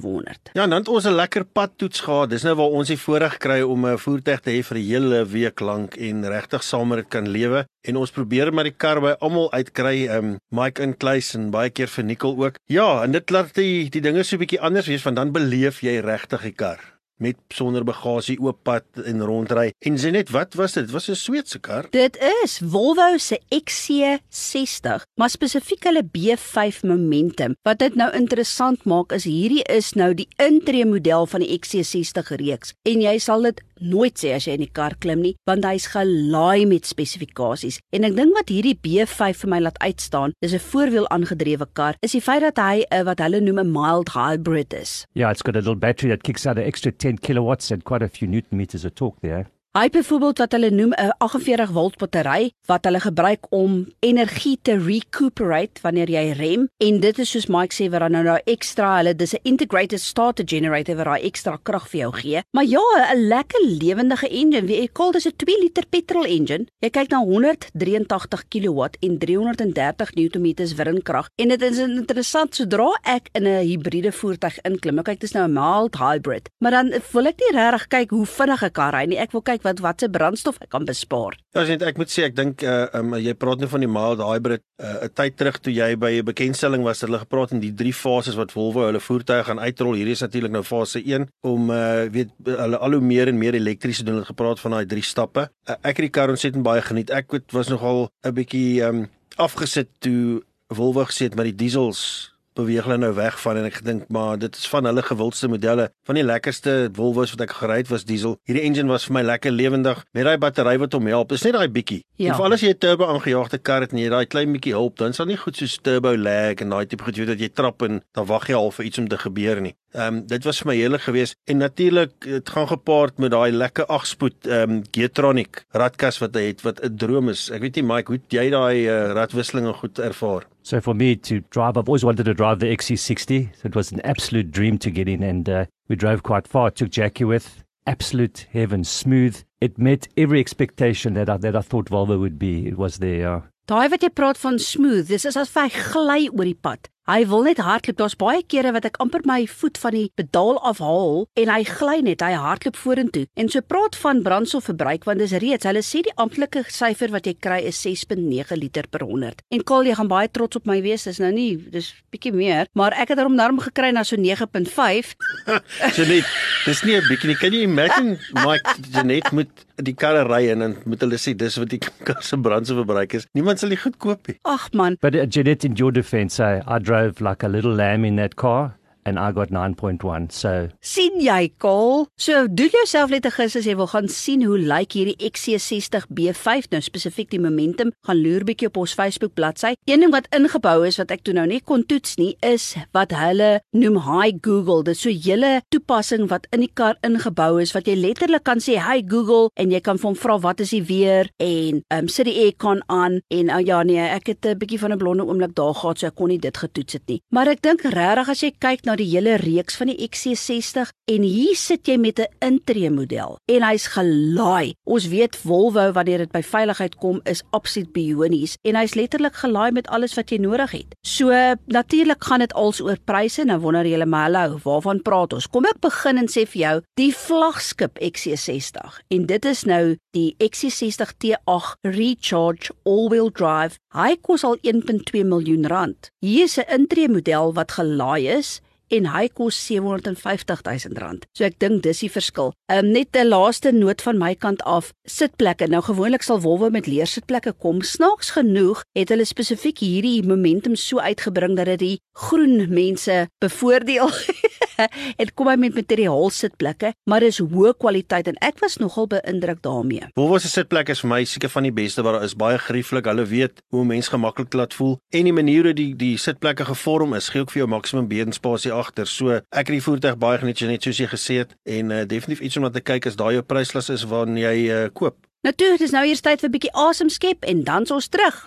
393.700. 0.08 0.52
Ja, 0.52 0.66
dan 0.66 0.78
het 0.78 0.88
ons 0.88 1.04
'n 1.04 1.14
lekker 1.14 1.44
padtoets 1.44 2.00
gehad. 2.00 2.30
Dis 2.30 2.42
nou 2.42 2.54
waar 2.54 2.74
ons 2.78 2.88
die 2.88 2.98
voorreg 2.98 3.36
kry 3.36 3.60
om 3.60 3.86
'n 3.86 3.98
voertuig 3.98 4.40
te 4.40 4.50
hê 4.50 4.62
vir 4.62 4.76
'n 4.78 4.84
hele 4.84 5.26
week 5.26 5.60
lank 5.60 5.96
en 5.96 6.28
regtig 6.28 6.62
saam 6.62 6.88
met 6.88 6.98
dit 6.98 7.08
kan 7.08 7.28
lewe. 7.28 7.66
En 7.82 7.96
ons 7.96 8.10
probeer 8.10 8.54
met 8.54 8.64
die 8.64 8.74
kar 8.76 9.00
by 9.00 9.14
almal 9.20 9.52
uitkry, 9.52 10.08
um, 10.08 10.38
Mike 10.50 10.82
in 10.82 10.96
Kluis 10.96 11.34
en 11.34 11.50
baie 11.50 11.70
keer 11.70 11.88
vir 11.88 12.04
Nicole 12.04 12.36
ook. 12.36 12.54
Ja, 12.66 13.02
en 13.02 13.12
dit 13.12 13.30
laat 13.30 13.54
die 13.54 13.88
die 13.90 14.00
dinge 14.00 14.22
so 14.22 14.36
'n 14.36 14.38
bietjie 14.38 14.60
anders 14.60 14.86
wees 14.86 15.02
want 15.02 15.16
dan 15.16 15.32
beleef 15.32 15.80
jy 15.80 16.00
regtig 16.00 16.42
die 16.42 16.52
kar 16.52 16.97
met 17.18 17.36
sonder 17.48 17.84
bagasie 17.84 18.38
oop 18.40 18.62
pad 18.62 18.84
en 19.04 19.22
rondry. 19.22 19.72
En 19.86 19.98
sê 19.98 20.12
net, 20.14 20.30
wat 20.30 20.54
was 20.54 20.76
dit? 20.78 20.84
Dit 20.84 20.94
was 20.94 21.08
'n 21.08 21.14
Sweedse 21.14 21.58
kar. 21.58 21.86
Dit 21.90 22.16
is 22.44 22.60
Volvo 22.64 23.18
se 23.18 23.40
XC60, 23.50 25.04
maar 25.14 25.30
spesifiek 25.30 25.84
hulle 25.84 26.02
B5 26.02 26.82
Momentum. 26.82 27.56
Wat 27.62 27.78
dit 27.78 27.94
nou 27.94 28.12
interessant 28.12 28.84
maak 28.84 29.12
is 29.12 29.24
hierdie 29.24 29.62
is 29.62 29.92
nou 29.92 30.14
die 30.14 30.28
intree 30.36 30.84
model 30.84 31.26
van 31.26 31.40
die 31.40 31.58
XC60 31.58 32.36
reeks 32.36 32.72
en 32.82 33.00
jy 33.00 33.18
sal 33.18 33.42
dit 33.42 33.62
nooit 33.80 34.14
sê 34.18 34.32
as 34.34 34.46
jy 34.48 34.56
in 34.58 34.64
die 34.64 34.72
kar 34.74 34.96
klim 35.02 35.22
nie, 35.22 35.34
want 35.46 35.66
hy's 35.66 35.88
gelaai 35.92 36.66
met 36.66 36.88
spesifikasies. 36.88 37.78
En 37.94 38.06
ek 38.08 38.16
dink 38.16 38.34
wat 38.36 38.50
hierdie 38.52 38.76
B5 38.82 39.42
vir 39.42 39.52
my 39.52 39.60
laat 39.62 39.78
uitstaan, 39.78 40.34
dis 40.42 40.54
'n 40.54 40.58
voorwiel 40.58 41.08
aangedrewe 41.08 41.66
kar, 41.72 41.94
is 42.02 42.12
die 42.12 42.20
feit 42.20 42.42
dat 42.42 42.58
hy 42.58 42.84
'n 42.90 43.04
wat 43.04 43.18
hulle 43.18 43.40
noem 43.40 43.58
'n 43.58 43.72
mild 43.72 44.08
hybrid 44.10 44.72
is. 44.74 45.06
Yeah, 45.14 45.30
it's 45.30 45.42
got 45.42 45.56
a 45.56 45.58
little 45.58 45.76
battery 45.76 46.10
that 46.10 46.22
kicks 46.22 46.46
out 46.46 46.58
an 46.58 46.64
extra 46.64 46.90
10 46.90 47.07
kilowatts 47.16 47.70
and 47.70 47.84
quite 47.84 48.02
a 48.02 48.08
few 48.08 48.28
newton 48.28 48.58
meters 48.58 48.84
of 48.84 48.94
torque 48.94 49.20
there. 49.20 49.48
Hy 49.78 49.92
byvoorbeeld 49.94 50.40
wat 50.42 50.54
hulle 50.56 50.70
noem 50.74 50.92
'n 50.92 51.12
48 51.22 51.70
volt 51.70 51.96
battery 51.96 52.50
wat 52.66 52.84
hulle 52.84 53.00
gebruik 53.00 53.46
om 53.50 53.86
energie 54.00 54.58
te 54.62 54.74
recuperate 54.78 55.80
wanneer 55.82 56.10
jy 56.10 56.32
rem 56.32 56.68
en 56.76 57.00
dit 57.00 57.18
is 57.18 57.30
soos 57.30 57.46
Mike 57.46 57.74
sê 57.74 57.86
wat 57.90 58.00
dan 58.00 58.10
nou 58.10 58.22
nou 58.24 58.38
ekstra 58.44 58.96
hulle 58.96 59.14
dis 59.14 59.34
'n 59.34 59.38
integrated 59.42 60.00
starter 60.00 60.44
generator 60.48 60.96
wat 60.96 61.04
daai 61.04 61.22
ekstra 61.22 61.58
krag 61.62 61.88
vir 61.88 62.00
jou 62.00 62.12
gee. 62.12 62.42
Maar 62.50 62.64
ja, 62.64 62.80
'n 63.14 63.28
lekker 63.28 63.60
lewendige 63.60 64.28
engine. 64.28 64.66
Wie 64.66 64.82
ek 64.82 64.92
call 64.92 65.12
dis 65.12 65.26
'n 65.26 65.36
2 65.36 65.58
liter 65.60 65.84
petrol 65.90 66.24
engine. 66.24 66.66
Jy 66.80 66.90
kyk 66.90 67.10
na 67.10 67.18
183 67.22 68.44
kW 68.48 68.80
en 69.00 69.18
330 69.18 70.14
Nm 70.14 70.54
wrinkrag 70.76 71.28
en 71.36 71.48
dit 71.48 71.62
is 71.62 71.78
interessant 71.78 72.54
sodra 72.54 72.98
ek 73.04 73.28
in 73.32 73.46
'n 73.46 73.62
hibriede 73.62 74.12
voertuig 74.12 74.58
inklim. 74.64 74.94
Nou 74.94 75.04
kyk 75.04 75.20
dis 75.20 75.32
nou 75.32 75.46
'n 75.46 75.52
mild 75.52 75.96
hybrid, 75.96 76.48
maar 76.58 76.70
dan 76.70 76.92
wil 77.12 77.26
ek 77.26 77.38
nie 77.38 77.60
regtig 77.60 77.86
kyk 77.88 78.10
hoe 78.10 78.26
vinnig 78.26 78.62
'n 78.62 78.70
kar 78.70 78.92
ry 78.92 79.04
nie. 79.04 79.18
Ek 79.18 79.30
wil 79.32 79.42
kyk 79.42 79.62
wat 79.76 79.98
wat 79.98 80.00
se 80.00 80.08
brandstof 80.08 80.58
ek 80.62 80.70
kan 80.72 80.86
bespaar. 80.88 81.36
Ja, 81.56 81.64
sien 81.66 81.82
ek 81.84 81.98
moet 82.00 82.12
sê 82.12 82.26
ek 82.28 82.36
dink 82.36 82.62
uh 82.62 82.86
um, 82.98 83.14
jy 83.18 83.34
praat 83.34 83.62
nou 83.62 83.68
van 83.70 83.84
die 83.84 83.90
mild 83.90 84.22
hybrid 84.22 84.62
uh, 84.82 85.06
'n 85.06 85.12
tyd 85.14 85.36
terug 85.36 85.58
toe 85.60 85.72
jy 85.72 85.96
by 85.96 86.12
'n 86.20 86.28
bekendstelling 86.28 86.82
was, 86.86 87.02
hulle 87.02 87.18
gepraat 87.18 87.52
in 87.52 87.60
die 87.60 87.74
drie 87.74 87.92
fases 87.92 88.38
wat 88.38 88.52
Volvo 88.52 88.86
hulle 88.86 89.00
voertuie 89.00 89.44
gaan 89.44 89.60
uitrol. 89.60 89.94
Hierdie 89.98 90.16
is 90.16 90.24
natuurlik 90.24 90.52
nou 90.52 90.62
fase 90.62 91.02
1 91.02 91.28
om 91.42 91.70
uh 91.70 92.06
weet 92.12 92.30
hulle 92.44 92.78
al 92.78 92.92
hoe 92.92 93.00
meer 93.02 93.28
en 93.28 93.38
meer 93.38 93.54
elektries 93.54 94.02
doen. 94.04 94.20
Hulle 94.20 94.32
gepraat 94.32 94.60
van 94.60 94.78
daai 94.78 94.86
drie 94.86 95.02
stappe. 95.04 95.48
Uh, 95.68 95.76
ek 95.82 95.98
het 95.98 96.06
die 96.08 96.14
kar 96.14 96.28
ontsettend 96.28 96.62
baie 96.62 96.82
geniet. 96.82 97.10
Ek 97.10 97.30
het 97.32 97.52
was 97.52 97.68
nogal 97.68 98.08
'n 98.24 98.34
bietjie 98.34 98.82
um 98.86 99.08
afgesit 99.36 99.88
toe 100.00 100.42
Volvo 100.68 101.04
gesê 101.04 101.30
het 101.30 101.34
met 101.34 101.48
die 101.48 101.64
diesels 101.64 102.36
beweeg 102.58 102.86
hulle 102.88 102.98
nou 103.00 103.12
weg 103.16 103.38
van 103.42 103.60
en 103.60 103.68
ek 103.68 103.80
gedink 103.80 104.08
maar 104.14 104.38
dit 104.40 104.56
is 104.58 104.66
van 104.70 104.88
hulle 104.88 105.02
gewildste 105.06 105.50
modelle. 105.50 105.88
Van 106.08 106.18
die 106.18 106.26
lekkerste 106.26 106.76
Volvo's 106.96 107.34
wat 107.34 107.44
ek 107.46 107.54
gery 107.60 107.80
het 107.82 107.92
was 107.92 108.06
diesel. 108.08 108.36
Hierdie 108.48 108.64
engine 108.66 108.90
was 108.90 109.06
vir 109.08 109.18
my 109.18 109.24
lekker 109.26 109.54
lewendig 109.54 110.02
met 110.16 110.26
daai 110.28 110.38
battery 110.42 110.76
wat 110.82 110.96
hom 110.96 111.10
help. 111.10 111.30
Dis 111.34 111.46
net 111.46 111.56
daai 111.58 111.68
bietjie. 111.72 112.02
Ja. 112.18 112.32
En 112.32 112.38
vir 112.40 112.48
alles 112.48 112.64
jy 112.66 112.74
'n 112.74 112.78
turbo 112.82 113.06
aangejaagde 113.06 113.58
kar 113.58 113.82
het 113.86 113.92
en 113.92 113.98
jy 113.98 114.08
daai 114.10 114.26
klein 114.26 114.52
bietjie 114.52 114.74
hulp, 114.74 114.96
dan 114.98 115.12
sal 115.12 115.26
nie 115.26 115.36
goed 115.36 115.56
soos 115.56 115.78
turbo 115.82 116.16
lag 116.16 116.60
en 116.60 116.70
daai 116.70 116.86
tipe 116.86 117.04
goed 117.04 117.16
weet 117.16 117.28
dat 117.34 117.40
jy 117.40 117.48
trap 117.48 117.82
en 117.82 118.02
dan 118.12 118.26
wag 118.26 118.48
jy 118.48 118.54
al 118.54 118.70
vir 118.70 118.84
iets 118.84 118.98
om 118.98 119.08
te 119.08 119.18
gebeur 119.18 119.60
nie. 119.60 119.74
Ehm 119.96 120.14
um, 120.14 120.26
dit 120.28 120.44
was 120.44 120.58
vir 120.60 120.68
my 120.68 120.74
heerlik 120.76 121.00
geweest 121.06 121.36
en 121.48 121.62
natuurlik 121.62 122.12
dit 122.20 122.50
gaan 122.52 122.68
gepaard 122.68 123.18
met 123.18 123.30
daai 123.32 123.52
lekker 123.52 123.86
8-spoed 123.88 124.46
ehm 124.46 124.70
um, 124.70 124.82
Getronic 124.92 125.62
radkas 125.72 126.18
wat 126.20 126.34
hy 126.36 126.42
het 126.50 126.60
wat 126.62 126.82
'n 126.84 126.96
droom 126.96 127.28
is. 127.28 127.48
Ek 127.50 127.60
weet 127.60 127.76
nie 127.76 127.84
Mike, 127.84 128.12
hoe 128.12 128.20
jy 128.28 128.50
daai 128.50 128.84
uh, 128.84 129.12
radwisselinge 129.16 129.72
goed 129.72 129.98
ervaar? 129.98 130.44
So 130.62 130.80
for 130.80 130.94
me 130.94 131.16
to 131.16 131.40
drive, 131.50 131.78
I've 131.78 131.88
always 131.88 132.04
wanted 132.04 132.26
to 132.26 132.34
drive 132.34 132.58
the 132.60 132.68
XC60. 132.76 133.48
So 133.56 133.68
it 133.68 133.74
was 133.74 133.92
an 133.92 134.00
absolute 134.04 134.50
dream 134.50 134.76
to 134.78 134.90
get 134.90 135.08
in, 135.08 135.22
and 135.22 135.48
uh, 135.48 135.64
we 135.88 135.96
drove 135.96 136.22
quite 136.22 136.46
far. 136.46 136.70
Took 136.70 136.90
Jackie 136.90 137.24
with 137.24 137.64
absolute 137.86 138.46
heaven, 138.52 138.84
smooth. 138.84 139.42
It 139.60 139.78
met 139.78 140.08
every 140.16 140.40
expectation 140.40 141.14
that 141.14 141.30
I, 141.30 141.38
that 141.38 141.56
I 141.56 141.62
thought 141.62 141.88
Volvo 141.88 142.18
would 142.18 142.38
be. 142.38 142.66
It 142.66 142.76
was 142.76 142.98
there. 142.98 143.36
Uh, 143.36 143.40
Daai 143.68 143.90
wat 143.92 144.00
jy 144.00 144.08
praat 144.08 144.38
van 144.40 144.56
smooth, 144.56 145.08
dis 145.08 145.26
is 145.28 145.36
as 145.36 145.50
hy 145.52 145.66
gly 145.68 146.28
oor 146.32 146.46
die 146.46 146.56
pad. 146.56 146.88
Hy 147.08 147.22
wil 147.24 147.46
net 147.46 147.56
hardloop. 147.64 147.96
Daar's 147.96 148.18
baie 148.20 148.42
kere 148.44 148.74
wat 148.76 148.84
ek 148.84 148.98
amper 149.00 149.22
my 149.24 149.46
voet 149.48 149.78
van 149.80 149.94
die 149.96 150.10
pedaal 150.18 150.58
afhaal 150.68 151.22
en 151.40 151.48
hy 151.48 151.62
gly 151.64 152.02
net. 152.04 152.20
Hy 152.20 152.34
hardloop 152.36 152.76
vorentoe. 152.76 153.22
En 153.40 153.48
so 153.48 153.64
praat 153.64 153.96
van 153.96 154.20
brandstofverbruik 154.26 155.06
want 155.08 155.22
dis 155.24 155.32
reeds, 155.40 155.64
hulle 155.64 155.80
sê 155.80 156.02
die 156.04 156.12
amptelike 156.20 156.66
syfer 156.68 157.14
wat 157.14 157.24
jy 157.24 157.32
kry 157.40 157.62
is 157.70 157.80
6.9 157.80 158.58
liter 158.60 158.90
per 158.92 159.06
100. 159.08 159.40
En 159.56 159.64
Kol, 159.64 159.88
jy 159.88 159.96
gaan 159.96 160.10
baie 160.12 160.28
trots 160.28 160.60
op 160.60 160.68
my 160.68 160.82
wees. 160.84 161.06
Dis 161.08 161.22
nou 161.24 161.32
nie, 161.32 161.54
dis 161.72 161.88
bietjie 162.12 162.34
meer, 162.36 162.68
maar 162.76 162.92
ek 162.92 163.14
het 163.14 163.24
hom 163.24 163.38
norm 163.40 163.62
gekry 163.64 163.88
na 163.96 164.04
so 164.04 164.20
9.5. 164.20 165.14
Janet, 165.96 166.28
dis 166.66 166.84
nie 166.84 167.00
'n 167.00 167.08
bietjie 167.08 167.32
nie. 167.32 167.38
Kan 167.40 167.56
jy 167.56 167.64
imagine 167.64 168.18
Mike 168.44 168.76
Janet 168.92 169.32
moet 169.32 169.64
die 169.80 169.94
karre 169.94 170.24
ry 170.26 170.48
en 170.52 170.64
dan 170.64 170.76
moet 170.84 171.00
hulle 171.04 171.18
sê 171.20 171.34
dis 171.38 171.56
wat 171.60 171.70
die 171.72 171.80
kar 172.06 172.20
se 172.20 172.36
brandstofverbruik 172.36 173.14
is. 173.14 173.26
Niemand 173.38 173.62
sal 173.62 173.72
dit 173.72 173.80
goed 173.80 173.96
koop 174.02 174.28
nie. 174.28 174.36
Ag 174.44 174.68
man. 174.76 174.98
But 175.00 175.16
uh, 175.16 175.24
Janet 175.24 175.64
in 175.64 175.76
your 175.78 175.92
defense, 175.92 176.40
I, 176.40 176.60
I 176.66 176.78
drove 176.98 177.20
like 177.20 177.42
a 177.44 177.48
little 177.48 177.72
lamb 177.72 178.04
in 178.04 178.16
that 178.16 178.34
car. 178.34 178.77
And 179.08 179.18
I 179.18 179.32
got 179.32 179.50
9.1. 179.50 180.30
So 180.32 180.68
sien 180.80 181.20
jy 181.24 181.50
kol? 181.58 182.06
So 182.20 182.46
doen 182.46 182.70
jouself 182.72 183.10
net 183.10 183.26
'n 183.26 183.34
gis 183.38 183.56
as 183.56 183.66
jy 183.66 183.74
wil 183.76 183.90
gaan 183.90 184.08
sien 184.08 184.44
hoe 184.44 184.58
lyk 184.58 184.92
hierdie 184.92 185.16
XC60 185.32 186.06
B5 186.12 186.70
nou 186.70 186.80
spesifiek 186.80 187.30
die 187.30 187.40
momentum 187.40 187.92
gaan 188.06 188.20
loer 188.22 188.44
bietjie 188.44 188.68
op 188.68 188.76
ons 188.76 188.94
Facebook 188.94 189.34
bladsy. 189.34 189.74
Een 189.86 190.00
ding 190.00 190.12
wat 190.12 190.28
ingebou 190.30 190.86
is 190.86 190.98
wat 190.98 191.10
ek 191.10 191.24
toe 191.24 191.34
nou 191.34 191.46
nie 191.46 191.60
kon 191.60 191.84
toets 191.86 192.16
nie 192.16 192.36
is 192.42 192.76
wat 192.92 193.12
hulle 193.12 193.60
noem 193.72 193.98
Hi 194.08 194.32
Google. 194.40 194.82
Dit 194.84 194.96
is 194.96 195.02
so 195.02 195.10
'n 195.10 195.22
hele 195.24 195.62
toepassing 195.70 196.28
wat 196.28 196.46
in 196.52 196.60
die 196.60 196.72
kar 196.74 196.96
ingebou 197.02 197.60
is 197.60 197.72
wat 197.72 197.86
jy 197.86 197.96
letterlik 197.96 198.44
kan 198.44 198.58
sê 198.58 198.78
Hi 198.78 199.02
Google 199.02 199.50
en 199.56 199.70
jy 199.70 199.80
kan 199.80 199.98
vir 199.98 200.08
hom 200.10 200.16
vra 200.16 200.38
wat 200.38 200.60
is 200.60 200.70
die 200.70 200.82
weer 200.82 201.30
en 201.38 201.82
um, 201.94 202.08
sit 202.08 202.26
die 202.26 202.38
aircon 202.44 202.82
aan 202.86 203.20
en 203.30 203.50
oh 203.50 203.60
ja 203.60 203.82
nee, 203.82 204.00
ek 204.00 204.26
het 204.26 204.46
'n 204.46 204.58
bietjie 204.58 204.78
van 204.78 204.92
'n 204.92 204.98
blonde 204.98 205.24
oomblik 205.24 205.54
daar 205.54 205.74
gehad 205.74 205.98
so 205.98 206.06
ek 206.06 206.14
kon 206.14 206.28
nie 206.28 206.38
dit 206.38 206.56
getoets 206.56 206.92
het 206.92 207.06
nie. 207.08 207.20
Maar 207.30 207.48
ek 207.48 207.62
dink 207.62 207.82
regtig 207.82 208.28
as 208.28 208.40
jy 208.40 208.52
kyk 208.58 208.84
na 208.84 208.96
die 208.98 209.08
hele 209.08 209.36
reeks 209.40 209.76
van 209.78 209.90
die 209.90 210.08
XC60 210.08 210.90
en 211.08 211.24
hier 211.24 211.56
sit 211.56 211.88
jy 211.88 211.96
met 211.98 212.18
'n 212.20 212.32
intree 212.44 212.90
model 212.90 213.38
en 213.46 213.62
hy's 213.62 213.86
gelaai. 213.94 214.74
Ons 214.84 215.08
weet 215.08 215.36
Volvo 215.36 215.92
wanneer 215.92 216.18
dit 216.18 216.32
by 216.32 216.42
veiligheid 216.42 216.96
kom 216.96 217.20
is 217.24 217.42
absoluut 217.50 217.92
bionies 217.92 218.56
en 218.64 218.74
hy's 218.74 218.94
letterlik 218.94 219.34
gelaai 219.34 219.72
met 219.72 219.88
alles 219.88 220.14
wat 220.14 220.30
jy 220.30 220.38
nodig 220.38 220.70
het. 220.70 220.94
So 221.06 221.30
natuurlik 221.66 222.24
gaan 222.24 222.40
dit 222.40 222.52
als 222.52 222.80
oor 222.80 222.98
pryse. 223.04 223.44
Nou 223.44 223.58
wonder 223.58 223.86
jy 223.86 224.04
maar 224.04 224.30
hallo, 224.32 224.58
waarvan 224.62 225.02
praat 225.02 225.32
ons? 225.32 225.46
Kom 225.46 225.64
ek 225.64 225.80
begin 225.80 226.18
en 226.18 226.28
sê 226.28 226.46
vir 226.46 226.60
jou, 226.60 226.82
die 226.94 227.12
vlaggenskap 227.14 227.98
XC60 227.98 229.00
en 229.08 229.26
dit 229.26 229.44
is 229.44 229.64
nou 229.64 229.96
die 230.10 230.34
XC60 230.38 231.12
T8 231.18 231.76
Recharge 231.82 232.72
all-wheel 232.84 233.30
drive. 233.30 233.78
Hy 233.94 234.16
kos 234.20 234.44
al 234.44 234.56
1.2 234.62 235.24
miljoen 235.24 235.66
rand. 235.66 236.10
Hier 236.20 236.44
is 236.44 236.58
'n 236.58 236.68
intree 236.68 237.08
model 237.08 237.54
wat 237.54 237.72
gelaai 237.72 238.28
is 238.38 238.60
en 238.94 239.10
hy 239.12 239.28
kos 239.28 239.58
750 239.66 240.62
000 240.64 241.00
rand. 241.02 241.26
So 241.36 241.44
ek 241.48 241.58
dink 241.62 241.82
dis 241.86 242.02
die 242.04 242.12
verskil. 242.12 242.52
Ehm 242.72 242.86
um, 242.86 242.92
net 242.92 243.16
'n 243.16 243.28
laaste 243.28 243.72
noot 243.72 244.02
van 244.02 244.18
my 244.18 244.34
kant 244.34 244.62
af. 244.64 244.92
Sitplekke. 245.04 245.68
Nou 245.68 245.82
gewoonlik 245.82 246.22
sal 246.22 246.40
Volvo 246.40 246.70
met 246.70 246.86
leersitplekke 246.86 247.52
kom. 247.52 247.82
Snaaks 247.82 248.30
genoeg 248.36 248.84
het 248.94 249.08
hulle 249.08 249.24
spesifiek 249.24 249.78
hierdie 249.78 250.22
momentum 250.22 250.76
so 250.76 250.98
uitgebring 250.98 251.56
dat 251.56 251.66
dit 251.66 251.78
die 251.78 251.98
groen 252.12 252.66
mense 252.68 253.28
bevoordeel. 253.38 254.10
dit 255.20 255.32
kom 255.34 255.50
met 255.58 255.74
materiaal 255.74 256.30
sitplekke, 256.30 256.92
maar 257.10 257.24
dis 257.24 257.40
hoë 257.40 257.74
kwaliteit 257.78 258.28
en 258.30 258.38
ek 258.44 258.60
was 258.62 258.78
nogal 258.82 259.08
beïndruk 259.10 259.62
daarmee. 259.64 260.10
Volvo 260.18 260.38
se 260.38 260.50
sitplekke 260.52 260.94
is 260.94 261.02
vir 261.04 261.12
my 261.12 261.22
seker 261.24 261.52
van 261.52 261.68
die 261.68 261.74
beste 261.74 262.04
wat 262.06 262.18
daar 262.18 262.26
is. 262.26 262.36
Baie 262.38 262.58
gerieflik. 262.62 263.08
Hulle 263.08 263.24
weet 263.28 263.62
hoe 263.74 263.84
mense 263.88 264.10
gemaklik 264.12 264.54
laat 264.54 264.76
voel 264.76 264.98
en 265.14 265.28
die 265.28 265.34
manier 265.34 265.70
hoe 265.70 265.74
die 265.76 265.92
die 265.98 266.16
sitplekke 266.20 266.68
gevorm 266.68 267.14
is, 267.18 267.30
gee 267.32 267.42
ook 267.42 267.54
vir 267.54 267.64
jou 267.64 267.70
maksimum 267.70 268.08
bedenspasie 268.10 268.72
agter. 268.74 269.08
So 269.08 269.40
ek 269.40 269.70
het 269.70 269.74
die 269.78 269.84
voertuig 269.84 270.18
baie 270.20 270.38
geniet 270.42 270.60
net 270.68 270.84
soos 270.84 271.00
jy 271.00 271.08
gesê 271.10 271.40
het 271.44 271.54
en 271.64 271.90
uh, 271.94 272.04
definitief 272.08 272.44
iets 272.44 272.58
om 272.58 272.66
na 272.66 272.72
te 272.74 272.84
kyk 272.84 273.08
as 273.08 273.18
daai 273.18 273.38
jou 273.38 273.46
prysklas 273.46 273.90
is 273.94 274.06
wanneer 274.08 274.52
jy 274.52 274.68
uh, 274.68 274.84
koop. 274.92 275.18
Natuurlik, 275.46 275.78
dis 275.78 275.94
nou 275.94 276.04
eers 276.04 276.20
tyd 276.20 276.42
vir 276.42 276.48
'n 276.48 276.56
bietjie 276.56 276.74
asem 276.74 277.08
skep 277.08 277.44
en 277.44 277.64
dan 277.64 277.86
ons 277.90 278.08
terug. 278.08 278.46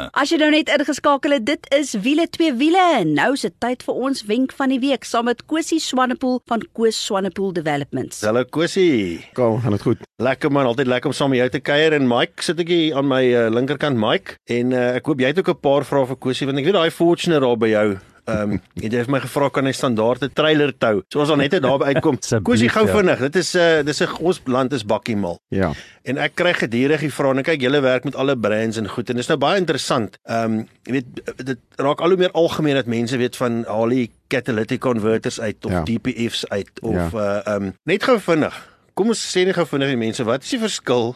As 0.13 0.31
jy 0.33 0.39
nou 0.41 0.49
net 0.53 0.71
ingeskakel 0.73 1.35
het, 1.37 1.45
dit 1.45 1.67
is 1.77 1.93
wiele 2.03 2.27
twee 2.29 2.53
wiele. 2.57 2.83
Nou 3.05 3.31
is 3.37 3.45
dit 3.45 3.55
tyd 3.63 3.83
vir 3.85 4.01
ons 4.07 4.23
wenk 4.29 4.55
van 4.57 4.73
die 4.73 4.79
week 4.81 5.05
saam 5.07 5.29
met 5.29 5.45
Kosie 5.45 5.79
Swanepoel 5.83 6.39
van 6.49 6.63
Koos 6.73 6.97
Swanepoel 7.05 7.53
Developments. 7.53 8.21
Hallo 8.25 8.43
Kosie. 8.49 9.21
Kom, 9.37 9.59
gaan 9.61 9.77
dit 9.77 9.85
goed? 9.85 10.05
Lekker 10.21 10.51
man, 10.53 10.69
altyd 10.69 10.89
lekker 10.89 11.11
om 11.11 11.17
saam 11.17 11.33
met 11.33 11.43
jou 11.43 11.49
te 11.57 11.63
kuier 11.63 11.97
en 11.97 12.07
Mike 12.09 12.45
sit 12.45 12.59
ek 12.61 12.71
hier 12.71 12.97
aan 12.99 13.09
my 13.09 13.23
uh, 13.29 13.47
linkerkant 13.53 13.99
Mike 13.99 14.37
en 14.51 14.73
uh, 14.75 14.87
ek 14.99 15.09
hoop 15.09 15.21
jy 15.21 15.33
het 15.33 15.41
ook 15.41 15.53
'n 15.55 15.61
paar 15.61 15.85
vrae 15.85 16.07
vir 16.13 16.21
Kosie 16.21 16.47
want 16.49 16.59
ek 16.61 16.69
weet 16.69 16.79
daai 16.79 16.91
Fortuner 16.91 17.41
daar 17.41 17.57
by 17.57 17.71
jou 17.71 17.87
Ehm 18.25 18.51
um, 18.51 18.59
jy 18.81 18.89
het 18.93 19.09
my 19.11 19.19
gevra 19.23 19.49
kan 19.49 19.65
hy 19.65 19.73
standaarde 19.75 20.29
trailer 20.33 20.73
tou. 20.77 21.01
So 21.11 21.21
ons 21.23 21.29
al 21.33 21.39
net 21.41 21.55
daar 21.61 21.83
uitkom. 21.83 22.19
Kosie 22.47 22.69
gou 22.69 22.85
ja. 22.87 22.93
vinnig. 22.97 23.19
Dit 23.19 23.35
is 23.41 23.53
'n 23.55 23.59
uh, 23.59 23.83
dis 23.85 24.01
'n 24.01 24.17
ons 24.19 24.41
land 24.45 24.73
is 24.73 24.85
bakkie 24.85 25.15
mal. 25.17 25.39
Ja. 25.49 25.71
En 26.03 26.17
ek 26.17 26.35
kry 26.35 26.53
gedurig 26.53 27.01
die 27.01 27.11
vrae 27.13 27.35
en 27.37 27.43
kyk 27.43 27.61
julle 27.61 27.81
werk 27.81 28.03
met 28.03 28.15
alle 28.15 28.37
brands 28.37 28.77
en 28.77 28.87
goed 28.89 29.09
en 29.09 29.15
dis 29.15 29.27
nou 29.27 29.37
baie 29.37 29.57
interessant. 29.57 30.17
Ehm 30.25 30.59
um, 30.59 30.67
jy 30.85 30.91
weet 30.91 31.45
dit 31.45 31.57
raak 31.77 32.01
al 32.01 32.09
hoe 32.09 32.17
meer 32.17 32.31
algemeen 32.33 32.75
dat 32.75 32.85
mense 32.85 33.17
weet 33.17 33.35
van 33.35 33.65
die 33.89 34.09
catalytic 34.27 34.79
converters 34.79 35.39
uit 35.39 35.65
of 35.65 35.71
Ja. 35.71 35.83
DPF's 35.83 36.45
uit 36.49 36.71
of 36.81 36.93
Ja. 36.93 37.09
uh 37.13 37.41
ehm 37.45 37.63
um, 37.63 37.73
net 37.83 38.03
gou 38.03 38.19
vinnig. 38.19 38.69
Kom 38.93 39.07
ons 39.07 39.37
sê 39.37 39.45
net 39.45 39.55
gou 39.55 39.65
vinnig 39.65 39.87
die 39.87 39.97
mense, 39.97 40.23
wat 40.23 40.43
is 40.43 40.49
die 40.49 40.59
verskil 40.59 41.15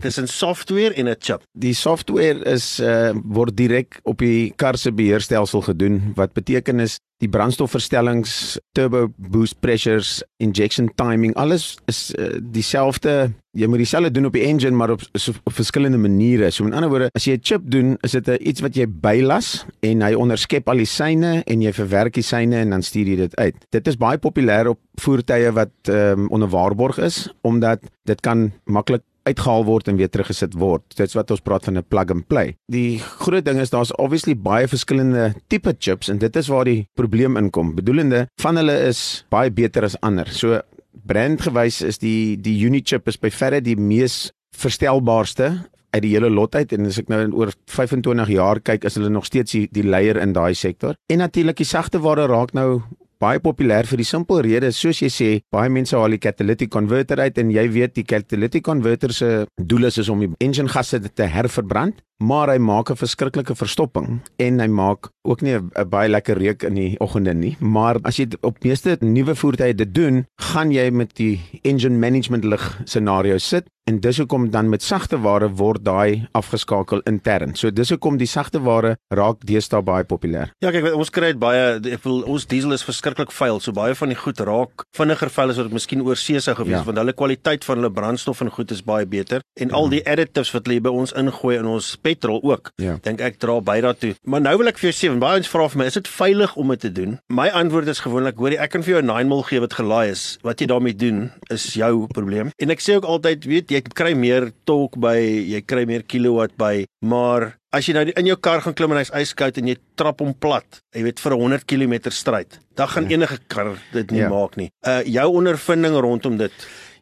tussen 0.00 0.28
software 0.28 0.94
en 0.94 1.08
'n 1.08 1.16
chip? 1.18 1.42
Die 1.52 1.74
software 1.74 2.44
is 2.44 2.80
uh 2.80 3.12
word 3.24 3.56
direk 3.56 4.00
op 4.02 4.18
die 4.18 4.52
kar 4.56 4.78
se 4.78 4.92
beheerstelsel 4.92 5.60
gedoen 5.60 6.12
wat 6.14 6.32
beteken 6.32 6.80
is 6.80 6.98
die 7.20 7.28
brandstofverstellings, 7.28 8.56
turbo 8.76 9.10
boost 9.16 9.58
pressures, 9.60 10.20
injection 10.40 10.88
timing, 10.96 11.34
alles 11.40 11.74
is 11.90 12.08
uh, 12.16 12.38
dieselfde. 12.40 13.32
Jy 13.58 13.66
moet 13.66 13.82
dieselfde 13.82 14.12
doen 14.14 14.28
op 14.28 14.36
die 14.38 14.44
engine 14.46 14.76
maar 14.78 14.94
op 14.94 15.02
so, 15.18 15.34
op 15.44 15.56
verskillende 15.56 15.98
maniere. 16.00 16.52
So 16.54 16.64
met 16.64 16.76
ander 16.78 16.90
woorde, 16.92 17.10
as 17.18 17.26
jy 17.26 17.34
'n 17.36 17.42
chip 17.42 17.62
doen, 17.66 17.96
is 18.06 18.12
dit 18.12 18.28
'n 18.28 18.38
iets 18.40 18.60
wat 18.60 18.76
jy 18.76 18.86
bylas 18.86 19.66
en 19.82 20.02
hy 20.02 20.14
onderskep 20.14 20.68
al 20.68 20.80
die 20.80 20.86
syne 20.86 21.42
en 21.44 21.60
jy 21.60 21.72
verwerk 21.72 22.14
die 22.14 22.22
syne 22.22 22.56
en 22.56 22.70
dan 22.70 22.82
stuur 22.82 23.06
jy 23.06 23.16
dit 23.16 23.36
uit. 23.36 23.56
Dit 23.70 23.88
is 23.88 23.96
baie 23.96 24.18
populêr 24.18 24.68
op 24.68 24.78
voertuie 25.00 25.50
wat 25.52 25.72
ehm 25.88 26.20
um, 26.20 26.28
onder 26.30 26.48
waarborg 26.48 26.98
is 26.98 27.28
omdat 27.42 27.80
dit 28.04 28.20
kan 28.20 28.52
maklik 28.64 29.02
uitgehaal 29.28 29.64
word 29.68 29.88
en 29.88 29.96
weer 29.96 30.10
teruggesit 30.10 30.54
word. 30.58 30.84
Dit's 30.96 31.16
wat 31.18 31.30
ons 31.30 31.40
praat 31.44 31.64
van 31.64 31.78
'n 31.78 31.84
plug 31.88 32.10
and 32.10 32.26
play. 32.28 32.56
Die 32.72 32.98
groot 32.98 33.44
ding 33.44 33.60
is 33.60 33.70
daar's 33.70 33.92
obviously 33.98 34.34
baie 34.34 34.68
verskillende 34.68 35.34
tipe 35.48 35.74
chips 35.78 36.08
en 36.08 36.18
dit 36.18 36.36
is 36.36 36.48
waar 36.48 36.64
die 36.64 36.86
probleem 36.94 37.36
inkom. 37.36 37.74
Bedoelende 37.74 38.28
van 38.40 38.56
hulle 38.56 38.76
is 38.88 39.24
baie 39.28 39.50
beter 39.50 39.84
as 39.84 40.00
ander. 40.00 40.26
So 40.26 40.60
brandgewys 41.06 41.82
is 41.82 41.98
die 41.98 42.36
die 42.36 42.64
Unichip 42.66 43.08
is 43.08 43.16
by 43.16 43.30
verre 43.30 43.60
die 43.60 43.76
mees 43.76 44.32
verstelbaarste 44.56 45.70
uit 45.90 46.02
die 46.04 46.12
hele 46.14 46.30
lot 46.30 46.54
uit 46.54 46.72
en 46.72 46.86
as 46.86 47.00
ek 47.02 47.08
nou 47.10 47.20
oor 47.40 47.52
25 47.70 48.30
jaar 48.36 48.60
kyk 48.60 48.84
is 48.86 48.96
hulle 48.98 49.10
nog 49.10 49.26
steeds 49.26 49.52
die, 49.56 49.66
die 49.74 49.82
leier 49.82 50.20
in 50.20 50.34
daai 50.36 50.54
sektor. 50.54 50.94
En 51.10 51.18
natuurlik 51.18 51.56
die 51.56 51.66
sagte 51.66 52.02
ware 52.04 52.28
raak 52.30 52.54
nou 52.54 52.82
baie 53.20 53.40
populêr 53.44 53.84
vir 53.90 54.00
die 54.00 54.08
simpel 54.08 54.40
rede 54.46 54.70
soos 54.72 55.02
jy 55.04 55.10
sê 55.12 55.30
baie 55.52 55.68
mense 55.72 55.96
haal 55.96 56.16
die 56.16 56.22
catalytic 56.22 56.70
converter 56.72 57.20
uit 57.20 57.40
en 57.42 57.50
jy 57.52 57.66
weet 57.74 57.96
die 57.98 58.06
catalytic 58.08 58.64
converter 58.64 59.12
se 59.12 59.30
doel 59.56 59.90
is, 59.90 59.98
is 60.00 60.08
om 60.08 60.22
die 60.24 60.30
engine 60.40 60.72
gasse 60.72 61.00
te 61.00 61.28
herverbrand 61.28 62.00
maar 62.20 62.50
hy 62.52 62.58
maak 62.58 62.90
'n 62.90 62.96
verskriklike 63.00 63.54
verstopping 63.56 64.20
en 64.38 64.60
hy 64.60 64.66
maak 64.68 65.08
ook 65.24 65.40
nie 65.42 65.54
'n 65.56 65.88
baie 65.88 66.08
lekker 66.08 66.36
reuk 66.38 66.62
in 66.62 66.74
die 66.74 66.96
oggende 67.00 67.34
nie 67.34 67.56
maar 67.60 67.96
as 68.04 68.16
jy 68.18 68.28
op 68.42 68.62
meeste 68.64 68.96
nuwe 69.00 69.34
voertuie 69.34 69.74
dit 69.74 69.94
doen 69.94 70.26
gaan 70.38 70.70
jy 70.70 70.90
met 70.90 71.14
die 71.16 71.40
engine 71.64 71.96
management 71.98 72.44
lig 72.44 72.80
scenario 72.84 73.38
sit 73.38 73.64
en 73.86 74.00
dis 74.00 74.18
hoekom 74.18 74.50
dan 74.50 74.68
met 74.68 74.82
sagte 74.82 75.18
ware 75.20 75.48
word 75.48 75.84
daai 75.84 76.28
afgeskakel 76.32 77.00
intern 77.06 77.54
so 77.56 77.70
dis 77.70 77.88
hoekom 77.90 78.18
die 78.18 78.26
sagte 78.26 78.60
ware 78.62 78.96
raak 79.14 79.40
deesdae 79.46 79.82
baie 79.82 80.04
populêr 80.04 80.50
Ja, 80.60 80.70
kyk, 80.70 80.94
ons 80.94 81.10
kry 81.10 81.32
dit 81.32 81.38
baie 81.38 81.80
ek 81.94 82.04
wil 82.04 82.22
ons 82.22 82.46
diesel 82.46 82.72
is 82.72 82.84
verskriklik 82.84 83.32
vuil. 83.32 83.60
So 83.60 83.72
baie 83.72 83.94
van 83.94 84.08
die 84.08 84.16
goed 84.16 84.38
raak 84.40 84.84
vinniger 84.96 85.30
vuil 85.30 85.50
as 85.50 85.56
wat 85.56 85.64
dit 85.66 85.72
miskien 85.72 86.02
oor 86.02 86.16
see 86.16 86.38
sou 86.40 86.54
gewees 86.54 86.70
Ja. 86.70 86.78
ja. 86.78 86.84
want 86.84 86.98
hulle 86.98 87.12
kwaliteit 87.12 87.64
van 87.64 87.76
hulle 87.78 87.90
brandstof 87.90 88.40
en 88.40 88.50
goed 88.50 88.70
is 88.70 88.82
baie 88.82 89.06
beter 89.06 89.40
en 89.60 89.70
al 89.72 89.88
die 89.88 90.02
additives 90.06 90.52
wat 90.52 90.66
hulle 90.66 90.80
by 90.80 90.90
ons 90.90 91.12
ingooi 91.12 91.56
in 91.58 91.66
ons 91.66 91.96
petrol 92.10 92.40
ook. 92.42 92.72
Ja. 92.82 92.98
Dink 93.06 93.20
ek 93.20 93.38
dra 93.42 93.60
by 93.60 93.78
daartoe. 93.84 94.14
Maar 94.24 94.40
nou 94.40 94.56
wil 94.58 94.68
ek 94.72 94.78
vir 94.78 94.90
jou 94.90 94.96
sê, 94.98 95.10
want 95.12 95.20
baie 95.20 95.40
ons 95.40 95.48
vra 95.52 95.68
vir 95.68 95.78
my, 95.78 95.86
is 95.90 95.94
dit 96.00 96.08
veilig 96.08 96.56
om 96.56 96.68
dit 96.74 96.80
te 96.80 96.92
doen? 96.92 97.18
My 97.28 97.48
antwoord 97.62 97.88
is 97.88 98.00
gewoonlik, 98.04 98.36
hoorie, 98.42 98.58
ek 98.58 98.70
kan 98.70 98.82
vir 98.82 98.94
jou 98.96 99.02
'n 99.02 99.06
9 99.06 99.28
mil 99.28 99.42
gee 99.42 99.60
wat 99.60 99.72
gelaai 99.78 100.10
is. 100.10 100.38
Wat 100.42 100.60
jy 100.60 100.66
daarmee 100.66 100.96
doen 100.96 101.30
is 101.50 101.74
jou 101.74 102.06
probleem. 102.06 102.50
En 102.58 102.70
ek 102.70 102.80
sê 102.80 102.96
ook 102.96 103.04
altyd, 103.04 103.44
weet 103.44 103.70
jy, 103.70 103.76
jy 103.80 103.82
kry 103.94 104.14
meer 104.14 104.50
torque 104.66 104.98
by, 105.00 105.16
jy 105.48 105.60
kry 105.66 105.84
meer 105.86 106.02
kilowatt 106.02 106.56
by, 106.56 106.84
maar 107.04 107.54
As 107.72 107.86
jy 107.86 107.92
nou 107.94 108.02
in 108.18 108.26
jou 108.26 108.34
kar 108.36 108.60
gaan 108.60 108.74
klim 108.74 108.90
en 108.90 108.98
hy's 108.98 109.12
yskoud 109.14 109.56
en 109.58 109.68
jy 109.68 109.76
trap 109.94 110.18
hom 110.18 110.34
plat, 110.34 110.80
jy 110.92 111.04
weet 111.04 111.20
vir 111.20 111.32
'n 111.36 111.40
100 111.40 111.64
km 111.70 112.10
stryd, 112.10 112.58
dan 112.74 112.88
gaan 112.88 113.06
enige 113.06 113.38
kar 113.46 113.78
dit 113.92 114.10
nie 114.10 114.20
Ja. 114.22 114.28
maak 114.28 114.56
nie. 114.56 114.70
Uh 114.84 115.04
jou 115.04 115.28
ondervinding 115.38 115.94
rondom 115.94 116.36
dit. 116.36 116.50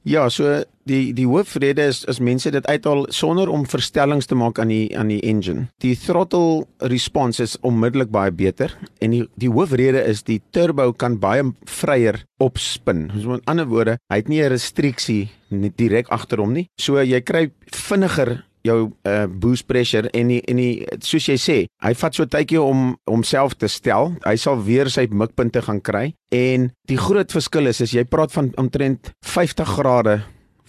Ja, 0.02 0.28
so 0.30 0.62
die 0.88 1.12
die 1.12 1.26
hoofrede 1.28 1.84
is 1.90 2.04
is 2.08 2.20
mense 2.20 2.50
dit 2.50 2.66
uithaal 2.66 3.06
sonder 3.12 3.50
om 3.52 3.66
verstellings 3.68 4.26
te 4.26 4.36
maak 4.38 4.58
aan 4.58 4.70
die 4.72 4.96
aan 4.96 5.10
die 5.12 5.20
engine. 5.26 5.68
Die 5.84 5.96
throttle 5.98 6.66
response 6.92 7.42
is 7.42 7.56
onmiddellik 7.60 8.10
baie 8.14 8.32
beter 8.32 8.74
en 9.04 9.12
die 9.16 9.24
die 9.36 9.50
hoofrede 9.52 10.04
is 10.08 10.22
die 10.24 10.40
turbo 10.50 10.92
kan 10.92 11.18
baie 11.20 11.44
vryer 11.64 12.22
opspin. 12.38 13.08
So 13.18 13.36
met 13.36 13.44
ander 13.50 13.68
woorde, 13.68 13.98
hy 14.08 14.22
het 14.22 14.28
nie 14.28 14.42
'n 14.42 14.50
restriksie 14.50 15.28
direk 15.50 16.08
agter 16.08 16.38
hom 16.38 16.52
nie. 16.52 16.68
So 16.78 17.00
jy 17.02 17.20
kry 17.20 17.50
vinniger 17.72 18.44
jou 18.68 18.78
uh, 18.88 19.24
boost 19.28 19.66
pressure 19.68 20.10
en 20.14 20.32
die, 20.32 20.40
en 20.48 20.60
die 20.60 20.86
soos 21.04 21.28
jy 21.30 21.38
sê, 21.40 21.58
hy 21.84 21.92
vat 21.98 22.16
so 22.16 22.28
tydjie 22.28 22.62
om 22.62 22.92
homself 23.08 23.56
te 23.58 23.70
stel. 23.72 24.14
Hy 24.26 24.36
sal 24.40 24.60
weer 24.64 24.90
sy 24.92 25.08
mikpunte 25.10 25.62
gaan 25.64 25.82
kry 25.84 26.10
en 26.34 26.70
die 26.88 27.00
groot 27.00 27.32
verskil 27.32 27.70
is 27.70 27.82
as 27.84 27.94
jy 27.96 28.04
praat 28.08 28.34
van 28.34 28.52
omtrent 28.60 29.12
50 29.26 29.78
grade 29.78 30.20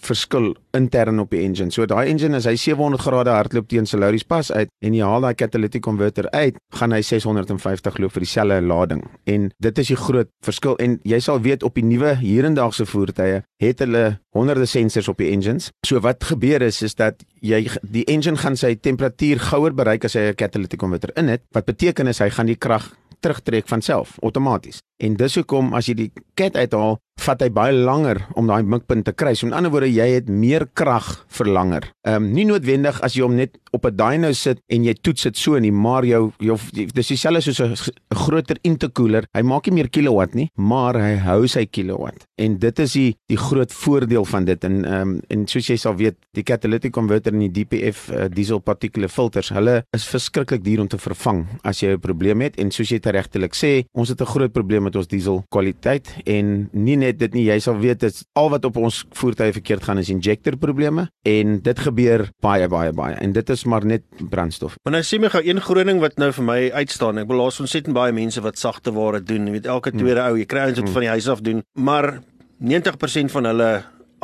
verskil 0.06 0.54
intern 0.78 1.20
op 1.20 1.32
die 1.34 1.42
engine. 1.44 1.72
So 1.72 1.86
daai 1.90 2.10
engine 2.12 2.38
as 2.38 2.48
hy 2.50 2.56
700 2.60 3.02
grade 3.02 3.34
hardloop 3.34 3.70
teen 3.72 3.88
Solaris 3.90 4.26
pas 4.28 4.52
uit 4.52 4.70
en 4.86 4.96
jy 4.96 5.06
haal 5.06 5.26
daai 5.26 5.36
catalytic 5.36 5.84
converter 5.86 6.30
uit, 6.34 6.58
gaan 6.80 6.94
hy 6.96 7.02
650 7.06 8.00
loop 8.00 8.16
vir 8.16 8.26
dieselfde 8.26 8.62
lading. 8.66 9.04
En 9.30 9.50
dit 9.60 9.84
is 9.84 9.92
die 9.94 10.00
groot 10.00 10.30
verskil 10.46 10.78
en 10.84 11.00
jy 11.08 11.20
sal 11.24 11.42
weet 11.46 11.66
op 11.68 11.76
die 11.80 11.86
nuwe 11.86 12.16
hierendaagse 12.22 12.88
voertuie 12.90 13.44
het 13.60 13.84
hulle 13.84 14.20
honderde 14.36 14.68
sensors 14.70 15.10
op 15.12 15.20
die 15.20 15.32
engines. 15.34 15.72
So 15.86 16.00
wat 16.06 16.24
gebeur 16.32 16.64
is 16.66 16.82
is 16.86 16.96
dat 16.96 17.24
jy 17.42 17.66
die 17.82 18.06
engine 18.12 18.40
gaan 18.40 18.58
sy 18.60 18.76
temperatuur 18.76 19.42
gouer 19.50 19.76
bereik 19.76 20.06
as 20.06 20.16
hy 20.16 20.30
'n 20.32 20.36
catalytic 20.36 20.80
converter 20.80 21.12
in 21.18 21.28
het. 21.28 21.42
Wat 21.52 21.66
beteken 21.66 22.08
is 22.08 22.20
hy 22.20 22.30
gaan 22.30 22.48
die 22.48 22.56
krag 22.56 22.94
terugtrek 23.20 23.68
van 23.68 23.82
self 23.82 24.18
outomaties. 24.22 24.80
En 25.00 25.16
dis 25.16 25.36
hoekom 25.36 25.74
as 25.74 25.88
jy 25.88 25.96
die 25.96 26.12
ket 26.36 26.56
uithaal, 26.60 26.98
vat 27.20 27.44
hy 27.44 27.50
baie 27.54 27.76
langer 27.76 28.22
om 28.40 28.48
daai 28.50 28.64
mikpunt 28.64 29.06
te 29.08 29.14
kry. 29.16 29.34
So 29.36 29.50
met 29.50 29.58
ander 29.58 29.74
woorde, 29.74 29.90
jy 29.92 30.08
het 30.16 30.30
meer 30.32 30.66
krag 30.78 31.08
vir 31.40 31.52
langer. 31.52 31.90
Ehm 32.08 32.24
um, 32.24 32.28
nie 32.36 32.46
noodwendig 32.48 33.00
as 33.06 33.16
jy 33.18 33.26
hom 33.26 33.36
net 33.36 33.58
op 33.76 33.86
'n 33.86 33.96
dyno 33.96 34.32
sit 34.34 34.60
en 34.70 34.84
jy 34.86 34.94
toets 35.02 35.24
dit 35.24 35.38
so 35.38 35.60
nie, 35.60 35.72
maar 35.72 36.06
jou 36.06 36.32
jou 36.40 36.58
dis 36.74 37.08
dieselfde 37.08 37.42
soos 37.42 37.60
'n 37.60 38.16
groter 38.16 38.58
intercooler. 38.64 39.26
Hy 39.34 39.42
maak 39.42 39.68
nie 39.68 39.76
meer 39.76 39.90
kilowatt 39.90 40.36
nie, 40.36 40.50
maar 40.56 40.96
hy 40.96 41.16
hou 41.18 41.48
sy 41.48 41.66
kilowatt. 41.66 42.26
En 42.38 42.58
dit 42.58 42.80
is 42.80 42.94
die 42.94 43.16
die 43.28 43.38
groot 43.38 43.74
voordeel 43.74 44.26
van 44.26 44.46
dit 44.46 44.64
en 44.64 44.86
ehm 44.86 45.02
um, 45.02 45.22
en 45.30 45.48
soos 45.48 45.68
jy 45.68 45.78
sal 45.78 45.96
weet, 45.96 46.16
die 46.34 46.44
catalytic 46.44 46.94
converter 46.94 47.34
en 47.34 47.40
die 47.40 47.52
DPF 47.64 48.10
uh, 48.12 48.28
diesel 48.30 48.60
particle 48.60 49.10
filters, 49.10 49.50
hulle 49.50 49.84
is 49.94 50.08
verskriklik 50.08 50.64
duur 50.64 50.82
om 50.82 50.88
te 50.88 50.98
vervang 50.98 51.46
as 51.64 51.82
jy 51.82 51.94
'n 51.94 52.00
probleem 52.00 52.42
het 52.42 52.58
en 52.58 52.72
soos 52.72 52.90
jy 52.90 53.00
regtelik 53.00 53.54
sê, 53.54 53.86
ons 53.94 54.10
het 54.10 54.22
'n 54.22 54.26
groot 54.26 54.52
probleem 54.54 54.86
met 54.90 54.98
ons 55.00 55.10
diesel 55.10 55.44
kwaliteit 55.54 56.10
en 56.26 56.68
nie 56.74 56.98
net 57.00 57.20
dit 57.22 57.38
nie, 57.38 57.46
jy 57.50 57.60
sal 57.64 57.78
weet 57.82 58.04
dit 58.04 58.22
al 58.40 58.50
wat 58.54 58.66
op 58.68 58.80
ons 58.82 59.04
voertuie 59.20 59.54
verkeerd 59.56 59.86
gaan 59.86 60.02
is 60.02 60.12
injector 60.14 60.58
probleme 60.60 61.08
en 61.30 61.60
dit 61.66 61.84
gebeur 61.86 62.28
baie 62.44 62.68
baie 62.72 62.94
baie 62.96 63.18
en 63.22 63.36
dit 63.36 63.54
is 63.54 63.66
maar 63.70 63.86
net 63.86 64.06
brandstof. 64.32 64.78
Maar 64.84 65.00
nou 65.00 65.04
sê 65.06 65.22
my 65.22 65.32
gou 65.34 65.44
een 65.46 65.62
groot 65.64 65.88
ding 65.90 66.02
wat 66.02 66.18
nou 66.22 66.32
vir 66.36 66.46
my 66.46 66.60
uitstaan. 66.82 67.22
Ek 67.22 67.30
beloos 67.30 67.60
ontsettend 67.62 67.96
baie 67.98 68.16
mense 68.16 68.42
wat 68.44 68.60
sagte 68.60 68.94
ware 68.96 69.22
doen. 69.24 69.48
Jy 69.48 69.60
weet 69.60 69.70
elke 69.70 69.94
tweede 69.94 70.26
ou, 70.26 70.36
jy 70.40 70.48
kry 70.50 70.68
ouens 70.68 70.82
wat 70.82 70.92
van 70.96 71.06
die 71.06 71.14
huis 71.14 71.30
af 71.32 71.44
doen, 71.46 71.64
maar 71.78 72.20
90% 72.60 73.34
van 73.36 73.48
hulle 73.50 73.70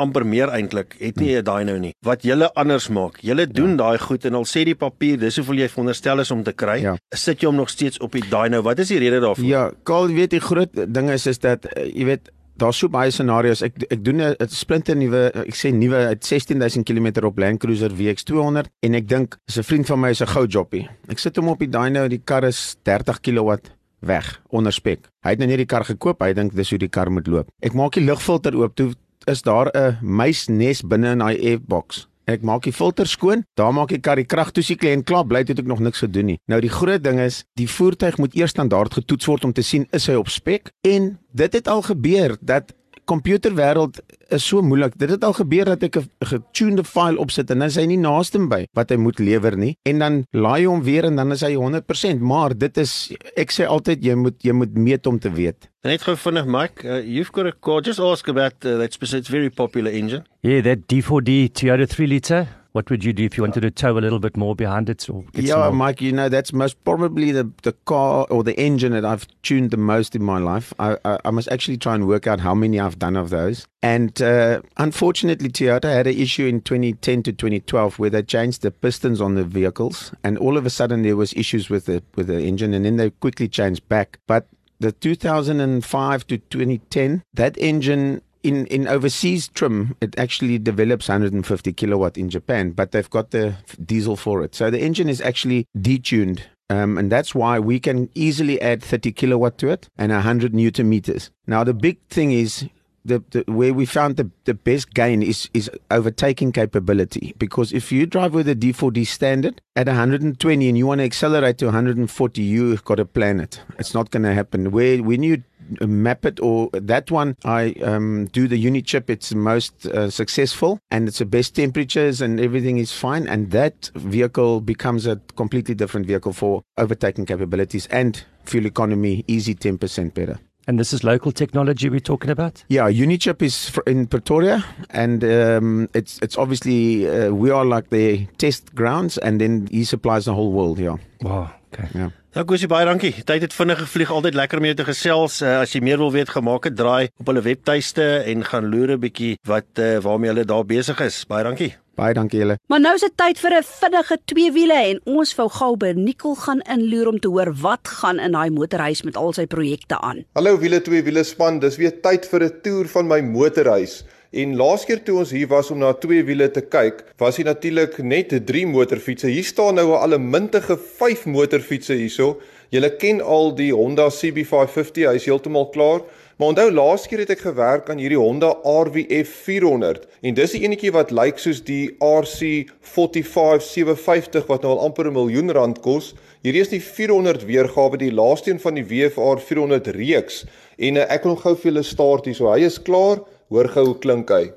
amper 0.01 0.25
meer 0.25 0.49
eintlik 0.49 0.95
het 0.99 1.19
nie 1.19 1.35
'n 1.35 1.43
dyno 1.43 1.77
nie. 1.77 1.93
Wat 2.05 2.23
julle 2.23 2.51
anders 2.53 2.89
maak. 2.89 3.19
Julle 3.21 3.47
doen 3.47 3.69
ja. 3.69 3.75
daai 3.75 3.97
goed 3.97 4.25
en 4.25 4.33
al 4.33 4.45
sê 4.45 4.63
die 4.63 4.75
papier 4.75 5.17
dis 5.17 5.35
hoeveel 5.35 5.65
jy 5.65 5.69
veronderstel 5.69 6.19
is 6.19 6.31
om 6.31 6.43
te 6.43 6.53
kry. 6.53 6.81
Ja. 6.81 6.95
Sit 7.15 7.41
jy 7.41 7.47
hom 7.47 7.55
nog 7.55 7.69
steeds 7.69 7.99
op 7.99 8.11
die 8.11 8.23
dyno? 8.29 8.61
Wat 8.61 8.79
is 8.79 8.87
die 8.87 8.99
rede 8.99 9.19
daarvoor? 9.19 9.45
Ja, 9.45 9.71
Karl, 9.83 10.09
jy 10.09 10.15
weet 10.15 10.31
die 10.31 10.39
groot 10.39 10.93
ding 10.93 11.09
is 11.09 11.27
is 11.27 11.39
dat 11.39 11.65
uh, 11.65 11.85
jy 11.85 12.05
weet 12.05 12.31
daar's 12.57 12.79
so 12.79 12.89
baie 12.89 13.11
scenario's. 13.11 13.61
Ek 13.61 13.73
ek 13.89 14.03
doen 14.03 14.21
'n 14.21 14.35
splinter 14.49 14.95
nuwe, 14.95 15.31
ek 15.45 15.55
sê 15.55 15.73
nuwe 15.73 16.07
uit 16.15 16.25
16000 16.25 16.85
km 16.85 17.25
op 17.25 17.37
Land 17.37 17.59
Cruiser 17.59 17.91
WX200 17.91 18.71
en 18.81 18.93
ek 18.93 19.07
dink 19.07 19.37
is 19.47 19.57
'n 19.57 19.63
vriend 19.63 19.87
van 19.87 19.99
my 19.99 20.09
is 20.09 20.21
'n 20.21 20.27
gou 20.27 20.45
joppie. 20.47 20.89
Ek 21.09 21.19
sit 21.19 21.35
hom 21.35 21.49
op 21.49 21.59
die 21.59 21.69
dyno, 21.69 22.07
die 22.07 22.21
kar 22.23 22.43
is 22.43 22.77
30 22.83 23.19
kW 23.21 23.59
weg 23.99 24.41
onder 24.49 24.73
spek. 24.73 25.09
Hy 25.25 25.29
het 25.29 25.39
nou 25.39 25.47
net 25.47 25.57
die 25.57 25.69
kar 25.69 25.83
gekoop, 25.83 26.21
hy 26.21 26.33
dink 26.33 26.53
dis 26.55 26.69
hoe 26.69 26.79
die 26.79 26.91
kar 26.91 27.11
moet 27.11 27.27
loop. 27.27 27.49
Ek 27.61 27.73
maak 27.73 27.93
die 27.93 28.05
lugfilter 28.05 28.55
oop, 28.55 28.75
toe 28.75 28.93
is 29.25 29.41
daar 29.41 29.69
'n 29.73 29.97
muisnes 30.01 30.81
binne 30.81 31.11
in 31.11 31.19
daai 31.19 31.37
airbox. 31.39 32.07
Ek 32.25 32.41
maak 32.41 32.63
die 32.63 32.73
filter 32.73 33.05
skoon, 33.05 33.43
daar 33.53 33.73
maak 33.73 33.91
ek 33.91 34.01
kar 34.01 34.15
die 34.15 34.25
krag 34.25 34.51
toe 34.51 34.63
sy 34.63 34.75
klein 34.75 35.03
klaar 35.03 35.25
bly 35.25 35.43
het 35.45 35.59
ek 35.59 35.67
nog 35.69 35.79
niks 35.79 35.99
gedoen 36.01 36.25
nie. 36.25 36.39
Nou 36.47 36.59
die 36.61 36.69
groot 36.73 37.03
ding 37.03 37.19
is, 37.19 37.43
die 37.53 37.69
voertuig 37.69 38.17
moet 38.17 38.35
eers 38.35 38.49
standaard 38.49 38.93
getoets 38.93 39.25
word 39.25 39.45
om 39.45 39.53
te 39.53 39.61
sien 39.61 39.85
is 39.91 40.07
hy 40.07 40.15
op 40.15 40.29
spek 40.29 40.71
en 40.81 41.19
dit 41.31 41.53
het 41.53 41.67
al 41.67 41.81
gebeur 41.81 42.37
dat 42.41 42.73
komputerwêreld 43.05 44.01
is 44.29 44.43
so 44.43 44.61
moeilik. 44.61 44.97
Dit 44.99 45.09
het 45.09 45.23
al 45.23 45.33
gebeur 45.33 45.65
dat 45.65 45.83
ek 45.83 45.97
'n 45.97 46.09
getunede 46.19 46.83
file 46.83 47.17
opsit 47.17 47.49
en 47.49 47.59
dan 47.59 47.67
is 47.67 47.75
hy 47.75 47.85
nie 47.85 47.97
naaste 47.97 48.39
by 48.47 48.65
wat 48.73 48.89
hy 48.89 48.97
moet 48.97 49.19
lewer 49.19 49.55
nie 49.57 49.77
en 49.85 49.99
dan 49.99 50.25
laai 50.31 50.65
hy 50.65 50.71
hom 50.71 50.83
weer 50.83 51.05
en 51.05 51.15
dan 51.19 51.31
is 51.35 51.43
hy 51.45 51.53
100%, 51.55 52.21
maar 52.21 52.55
dit 52.57 52.77
is 52.81 53.11
ek 53.37 53.53
sê 53.53 53.67
altyd 53.69 54.03
jy 54.03 54.15
moet 54.15 54.41
jy 54.43 54.53
moet 54.53 54.75
meet 54.77 55.07
om 55.07 55.19
te 55.19 55.29
weet. 55.29 55.69
Net 55.85 56.01
gou 56.01 56.15
vinnig 56.17 56.47
Mike, 56.49 56.85
uh, 56.85 57.01
you've 57.01 57.31
got 57.31 57.45
a 57.45 57.51
call 57.51 57.81
just 57.81 57.99
ask 57.99 58.27
about 58.27 58.65
uh, 58.65 58.77
that 58.79 58.93
specific 58.93 59.29
very 59.29 59.49
popular 59.49 59.91
engine. 59.91 60.23
Yeah, 60.41 60.63
that 60.63 60.87
D4D 60.87 61.51
Toyota 61.53 61.85
3 61.85 62.07
litre. 62.07 62.47
What 62.75 62.89
would 62.89 63.05
you 63.05 63.13
do 63.13 63.23
if 63.23 63.37
you 63.37 63.43
wanted 63.43 63.61
to 63.61 63.71
tow 63.71 63.97
a 63.97 64.03
little 64.03 64.19
bit 64.19 64.35
more 64.35 64.53
behind 64.53 64.89
it 64.89 65.09
or 65.09 65.23
get 65.31 65.45
Yeah? 65.45 65.69
Mike, 65.69 66.01
you 66.01 66.11
know 66.11 66.27
that's 66.27 66.51
most 66.51 66.83
probably 66.83 67.31
the 67.31 67.49
the 67.63 67.71
car 67.71 68.27
or 68.29 68.43
the 68.43 68.53
engine 68.59 68.91
that 68.91 69.05
I've 69.05 69.25
tuned 69.43 69.71
the 69.71 69.77
most 69.77 70.13
in 70.13 70.21
my 70.21 70.39
life. 70.39 70.73
I 70.77 70.97
I, 71.05 71.19
I 71.23 71.31
must 71.31 71.47
actually 71.47 71.77
try 71.77 71.95
and 71.95 72.05
work 72.05 72.27
out 72.27 72.41
how 72.41 72.53
many 72.53 72.77
I've 72.77 72.99
done 72.99 73.15
of 73.15 73.29
those. 73.29 73.65
And 73.81 74.21
uh, 74.21 74.61
unfortunately, 74.75 75.47
Toyota 75.47 75.85
had 75.85 76.05
an 76.05 76.17
issue 76.17 76.47
in 76.47 76.59
2010 76.59 77.23
to 77.23 77.31
2012 77.31 77.97
where 77.97 78.09
they 78.09 78.23
changed 78.23 78.61
the 78.61 78.71
pistons 78.71 79.21
on 79.21 79.35
the 79.35 79.45
vehicles, 79.45 80.11
and 80.21 80.37
all 80.37 80.57
of 80.57 80.65
a 80.65 80.69
sudden 80.69 81.01
there 81.03 81.15
was 81.15 81.31
issues 81.31 81.69
with 81.69 81.85
the 81.85 82.03
with 82.15 82.27
the 82.27 82.41
engine, 82.41 82.73
and 82.73 82.83
then 82.83 82.97
they 82.97 83.09
quickly 83.09 83.47
changed 83.47 83.87
back. 83.87 84.19
But 84.27 84.49
the 84.81 84.91
2005 84.91 86.27
to 86.27 86.37
2010, 86.37 87.23
that 87.35 87.57
engine 87.57 88.21
in 88.45 88.67
in 88.67 88.87
overseas 88.87 89.47
trim, 89.47 89.95
it 90.01 90.17
actually 90.17 90.59
develops 90.59 91.09
150 91.09 91.73
kilowatt 91.73 92.17
in 92.17 92.29
Japan, 92.29 92.71
but 92.71 92.91
they've 92.91 93.09
got 93.09 93.31
the 93.31 93.55
diesel 93.83 94.15
for 94.15 94.43
it. 94.43 94.53
So 94.55 94.69
the 94.69 94.79
engine 94.79 95.09
is 95.09 95.21
actually 95.21 95.67
detuned. 95.77 96.41
Um, 96.69 96.97
and 96.97 97.11
that's 97.11 97.35
why 97.35 97.59
we 97.59 97.79
can 97.79 98.09
easily 98.15 98.59
add 98.59 98.81
30 98.81 99.11
kilowatt 99.11 99.59
to 99.59 99.69
it 99.69 99.87
and 99.99 100.11
100 100.11 100.51
newton 100.53 100.89
meters. 100.89 101.29
Now, 101.45 101.63
the 101.63 101.75
big 101.75 101.99
thing 102.09 102.31
is 102.31 102.67
the, 103.05 103.23
the 103.29 103.51
where 103.51 103.73
we 103.73 103.85
found 103.85 104.17
the, 104.17 104.29
the 104.45 104.53
best 104.53 104.93
gain 104.93 105.21
is 105.21 105.49
is 105.53 105.69
overtaking 105.91 106.51
capability. 106.51 107.33
Because 107.37 107.71
if 107.71 107.91
you 107.91 108.05
drive 108.05 108.33
with 108.33 108.49
a 108.49 108.55
D4D 108.55 109.07
standard 109.07 109.61
at 109.75 109.87
120 109.87 110.67
and 110.67 110.77
you 110.77 110.87
want 110.87 110.99
to 110.99 111.05
accelerate 111.05 111.57
to 111.59 111.65
140 111.65 112.41
you've 112.41 112.83
got 112.83 112.95
to 112.95 113.05
plan 113.05 113.39
it. 113.39 113.61
It's 113.79 113.93
not 113.93 114.11
going 114.11 114.23
to 114.23 114.33
happen. 114.33 114.71
Where 114.71 115.01
when 115.03 115.23
you 115.23 115.43
map 115.81 116.25
it 116.25 116.39
or 116.39 116.69
that 116.73 117.09
one 117.11 117.35
I 117.43 117.71
um, 117.83 118.27
do 118.31 118.47
the 118.47 118.57
unit 118.57 118.85
chip. 118.85 119.09
It's 119.09 119.33
most 119.33 119.85
uh, 119.87 120.09
successful 120.09 120.79
and 120.91 121.07
it's 121.07 121.19
the 121.19 121.25
best 121.25 121.55
temperatures 121.55 122.21
and 122.21 122.39
everything 122.39 122.77
is 122.77 122.91
fine. 122.91 123.27
And 123.27 123.51
that 123.51 123.89
vehicle 123.95 124.61
becomes 124.61 125.05
a 125.07 125.17
completely 125.35 125.75
different 125.75 126.05
vehicle 126.05 126.33
for 126.33 126.63
overtaking 126.77 127.25
capabilities 127.25 127.87
and 127.87 128.23
fuel 128.43 128.65
economy 128.65 129.23
easy 129.27 129.55
10% 129.55 130.13
better 130.13 130.39
And 130.67 130.79
this 130.79 130.93
is 130.93 131.03
local 131.03 131.31
technology 131.31 131.89
we're 131.89 131.99
talking 131.99 132.31
about? 132.31 132.63
Yeah, 132.69 132.89
Unichip 132.89 133.41
is 133.43 133.71
in 133.85 134.07
Pretoria, 134.07 134.63
and 134.89 135.23
um, 135.23 135.87
it's 135.93 136.17
it's 136.21 136.37
obviously 136.37 137.05
uh, 137.07 137.29
we 137.31 137.51
are 137.51 137.65
like 137.65 137.89
the 137.89 138.25
test 138.37 138.73
grounds, 138.73 139.17
and 139.19 139.39
then 139.39 139.67
he 139.71 139.83
supplies 139.83 140.25
the 140.25 140.33
whole 140.33 140.51
world. 140.51 140.79
Yeah, 140.79 140.97
Wow, 141.21 141.49
okay. 141.73 141.87
yeah. 141.93 142.09
Ja, 142.35 142.43
Gusie 142.43 142.67
baie 142.67 142.83
dankie. 142.85 143.13
Tyd 143.23 143.41
het 143.45 143.53
vinnig 143.53 143.77
gevlieg. 143.79 144.09
Altyd 144.11 144.33
lekker 144.35 144.57
om 144.59 144.65
jou 144.65 144.75
te 144.75 144.83
gesels. 144.89 145.37
Uh, 145.41 145.61
as 145.61 145.71
jy 145.71 145.79
meer 145.85 145.97
wil 146.01 146.11
weet, 146.11 146.29
gemaak 146.33 146.63
het 146.67 146.75
draai 146.75 147.07
op 147.21 147.27
hulle 147.31 147.41
webtuiste 147.45 148.03
en 148.27 148.43
gaan 148.43 148.65
loer 148.73 148.97
'n 148.97 148.99
bietjie 148.99 149.37
wat 149.47 149.69
uh, 149.79 149.97
waarmee 150.03 150.33
hulle 150.33 150.43
daar 150.45 150.65
besig 150.65 150.99
is. 150.99 151.23
Baie 151.29 151.43
dankie. 151.43 151.75
Baie 151.95 152.13
dankie 152.13 152.41
julle. 152.41 152.57
Maar 152.67 152.81
nou 152.83 152.91
is 152.97 153.05
dit 153.05 153.13
tyd 153.15 153.39
vir 153.39 153.53
'n 153.55 153.63
vinnige 153.63 154.17
tweewiele 154.31 154.79
en 154.91 154.99
ons 155.05 155.35
wou 155.35 155.47
gou 155.49 155.77
by 155.77 155.93
Nicol 155.95 156.35
gaan 156.35 156.61
inloer 156.61 157.07
om 157.07 157.19
te 157.19 157.27
hoor 157.27 157.53
wat 157.61 157.87
gaan 157.87 158.19
in 158.19 158.31
daai 158.31 158.49
motorhuis 158.49 159.03
met 159.03 159.15
al 159.15 159.33
sy 159.33 159.45
projekte 159.45 160.01
aan. 160.01 160.25
Hallo 160.33 160.57
wiele 160.57 160.81
twee 160.81 161.03
wiele 161.03 161.23
span, 161.23 161.59
dis 161.59 161.77
weer 161.77 162.01
tyd 162.01 162.25
vir 162.25 162.43
'n 162.43 162.61
toer 162.61 162.87
van 162.87 163.07
my 163.07 163.21
motorhuis. 163.21 164.03
En 164.31 164.55
laas 164.55 164.83
keer 164.85 165.03
toe 165.03 165.19
ons 165.19 165.31
hier 165.31 165.47
was 165.47 165.71
om 165.71 165.77
na 165.79 165.93
twee 165.93 166.23
wiele 166.23 166.51
te 166.51 166.61
kyk, 166.61 167.03
was 167.17 167.37
hier 167.37 167.45
natuurlik 167.45 167.97
net 168.03 168.33
3 168.45 168.65
motorfietsse. 168.67 169.27
Hier 169.27 169.43
staan 169.43 169.75
nou 169.75 169.93
al 169.95 170.13
'n 170.17 170.29
mintige 170.29 170.77
5 170.77 171.25
motorfietsse 171.25 171.93
hierso. 171.93 172.41
Julle 172.69 172.89
ken 172.97 173.21
al 173.21 173.55
die 173.55 173.71
Honda 173.71 174.09
CB550, 174.09 175.07
hy 175.07 175.15
is 175.15 175.25
heeltemal 175.25 175.69
klaar. 175.69 176.01
Maar 176.35 176.47
onthou 176.47 176.71
laas 176.71 177.07
keer 177.07 177.21
het 177.23 177.29
ek 177.31 177.45
gewerk 177.45 177.87
aan 177.89 178.01
hierdie 178.03 178.19
Honda 178.19 178.49
RWF 178.67 179.29
400 179.45 180.03
en 180.19 180.35
dis 180.35 180.51
die 180.51 180.65
enetjie 180.67 180.91
wat 180.91 181.13
lyk 181.15 181.39
soos 181.39 181.61
die 181.63 181.95
RC 182.03 182.73
45 182.83 183.63
750 183.63 184.49
wat 184.51 184.67
nou 184.67 184.73
al 184.75 184.83
amper 184.89 185.07
'n 185.07 185.15
miljoen 185.15 185.55
rand 185.55 185.79
kos. 185.79 186.11
Hierdie 186.43 186.65
is 186.67 186.73
die 186.75 186.81
400 186.83 187.47
weergawe, 187.47 187.97
die 187.97 188.11
laaste 188.11 188.51
een 188.51 188.59
van 188.59 188.75
die 188.75 188.83
WFR 188.83 189.39
400 189.39 189.87
reeks. 189.95 190.43
En 190.77 190.99
uh, 190.99 191.07
ek 191.07 191.23
wil 191.23 191.39
gou 191.39 191.55
vir 191.55 191.71
julle 191.71 191.83
start 191.83 192.25
hier. 192.25 192.35
So 192.35 192.51
hy 192.51 192.67
is 192.67 192.81
klaar. 192.83 193.23
Hoor 193.47 193.71
gou 193.71 193.85
hoe 193.85 193.99
klink 193.99 194.29
hy. 194.29 194.51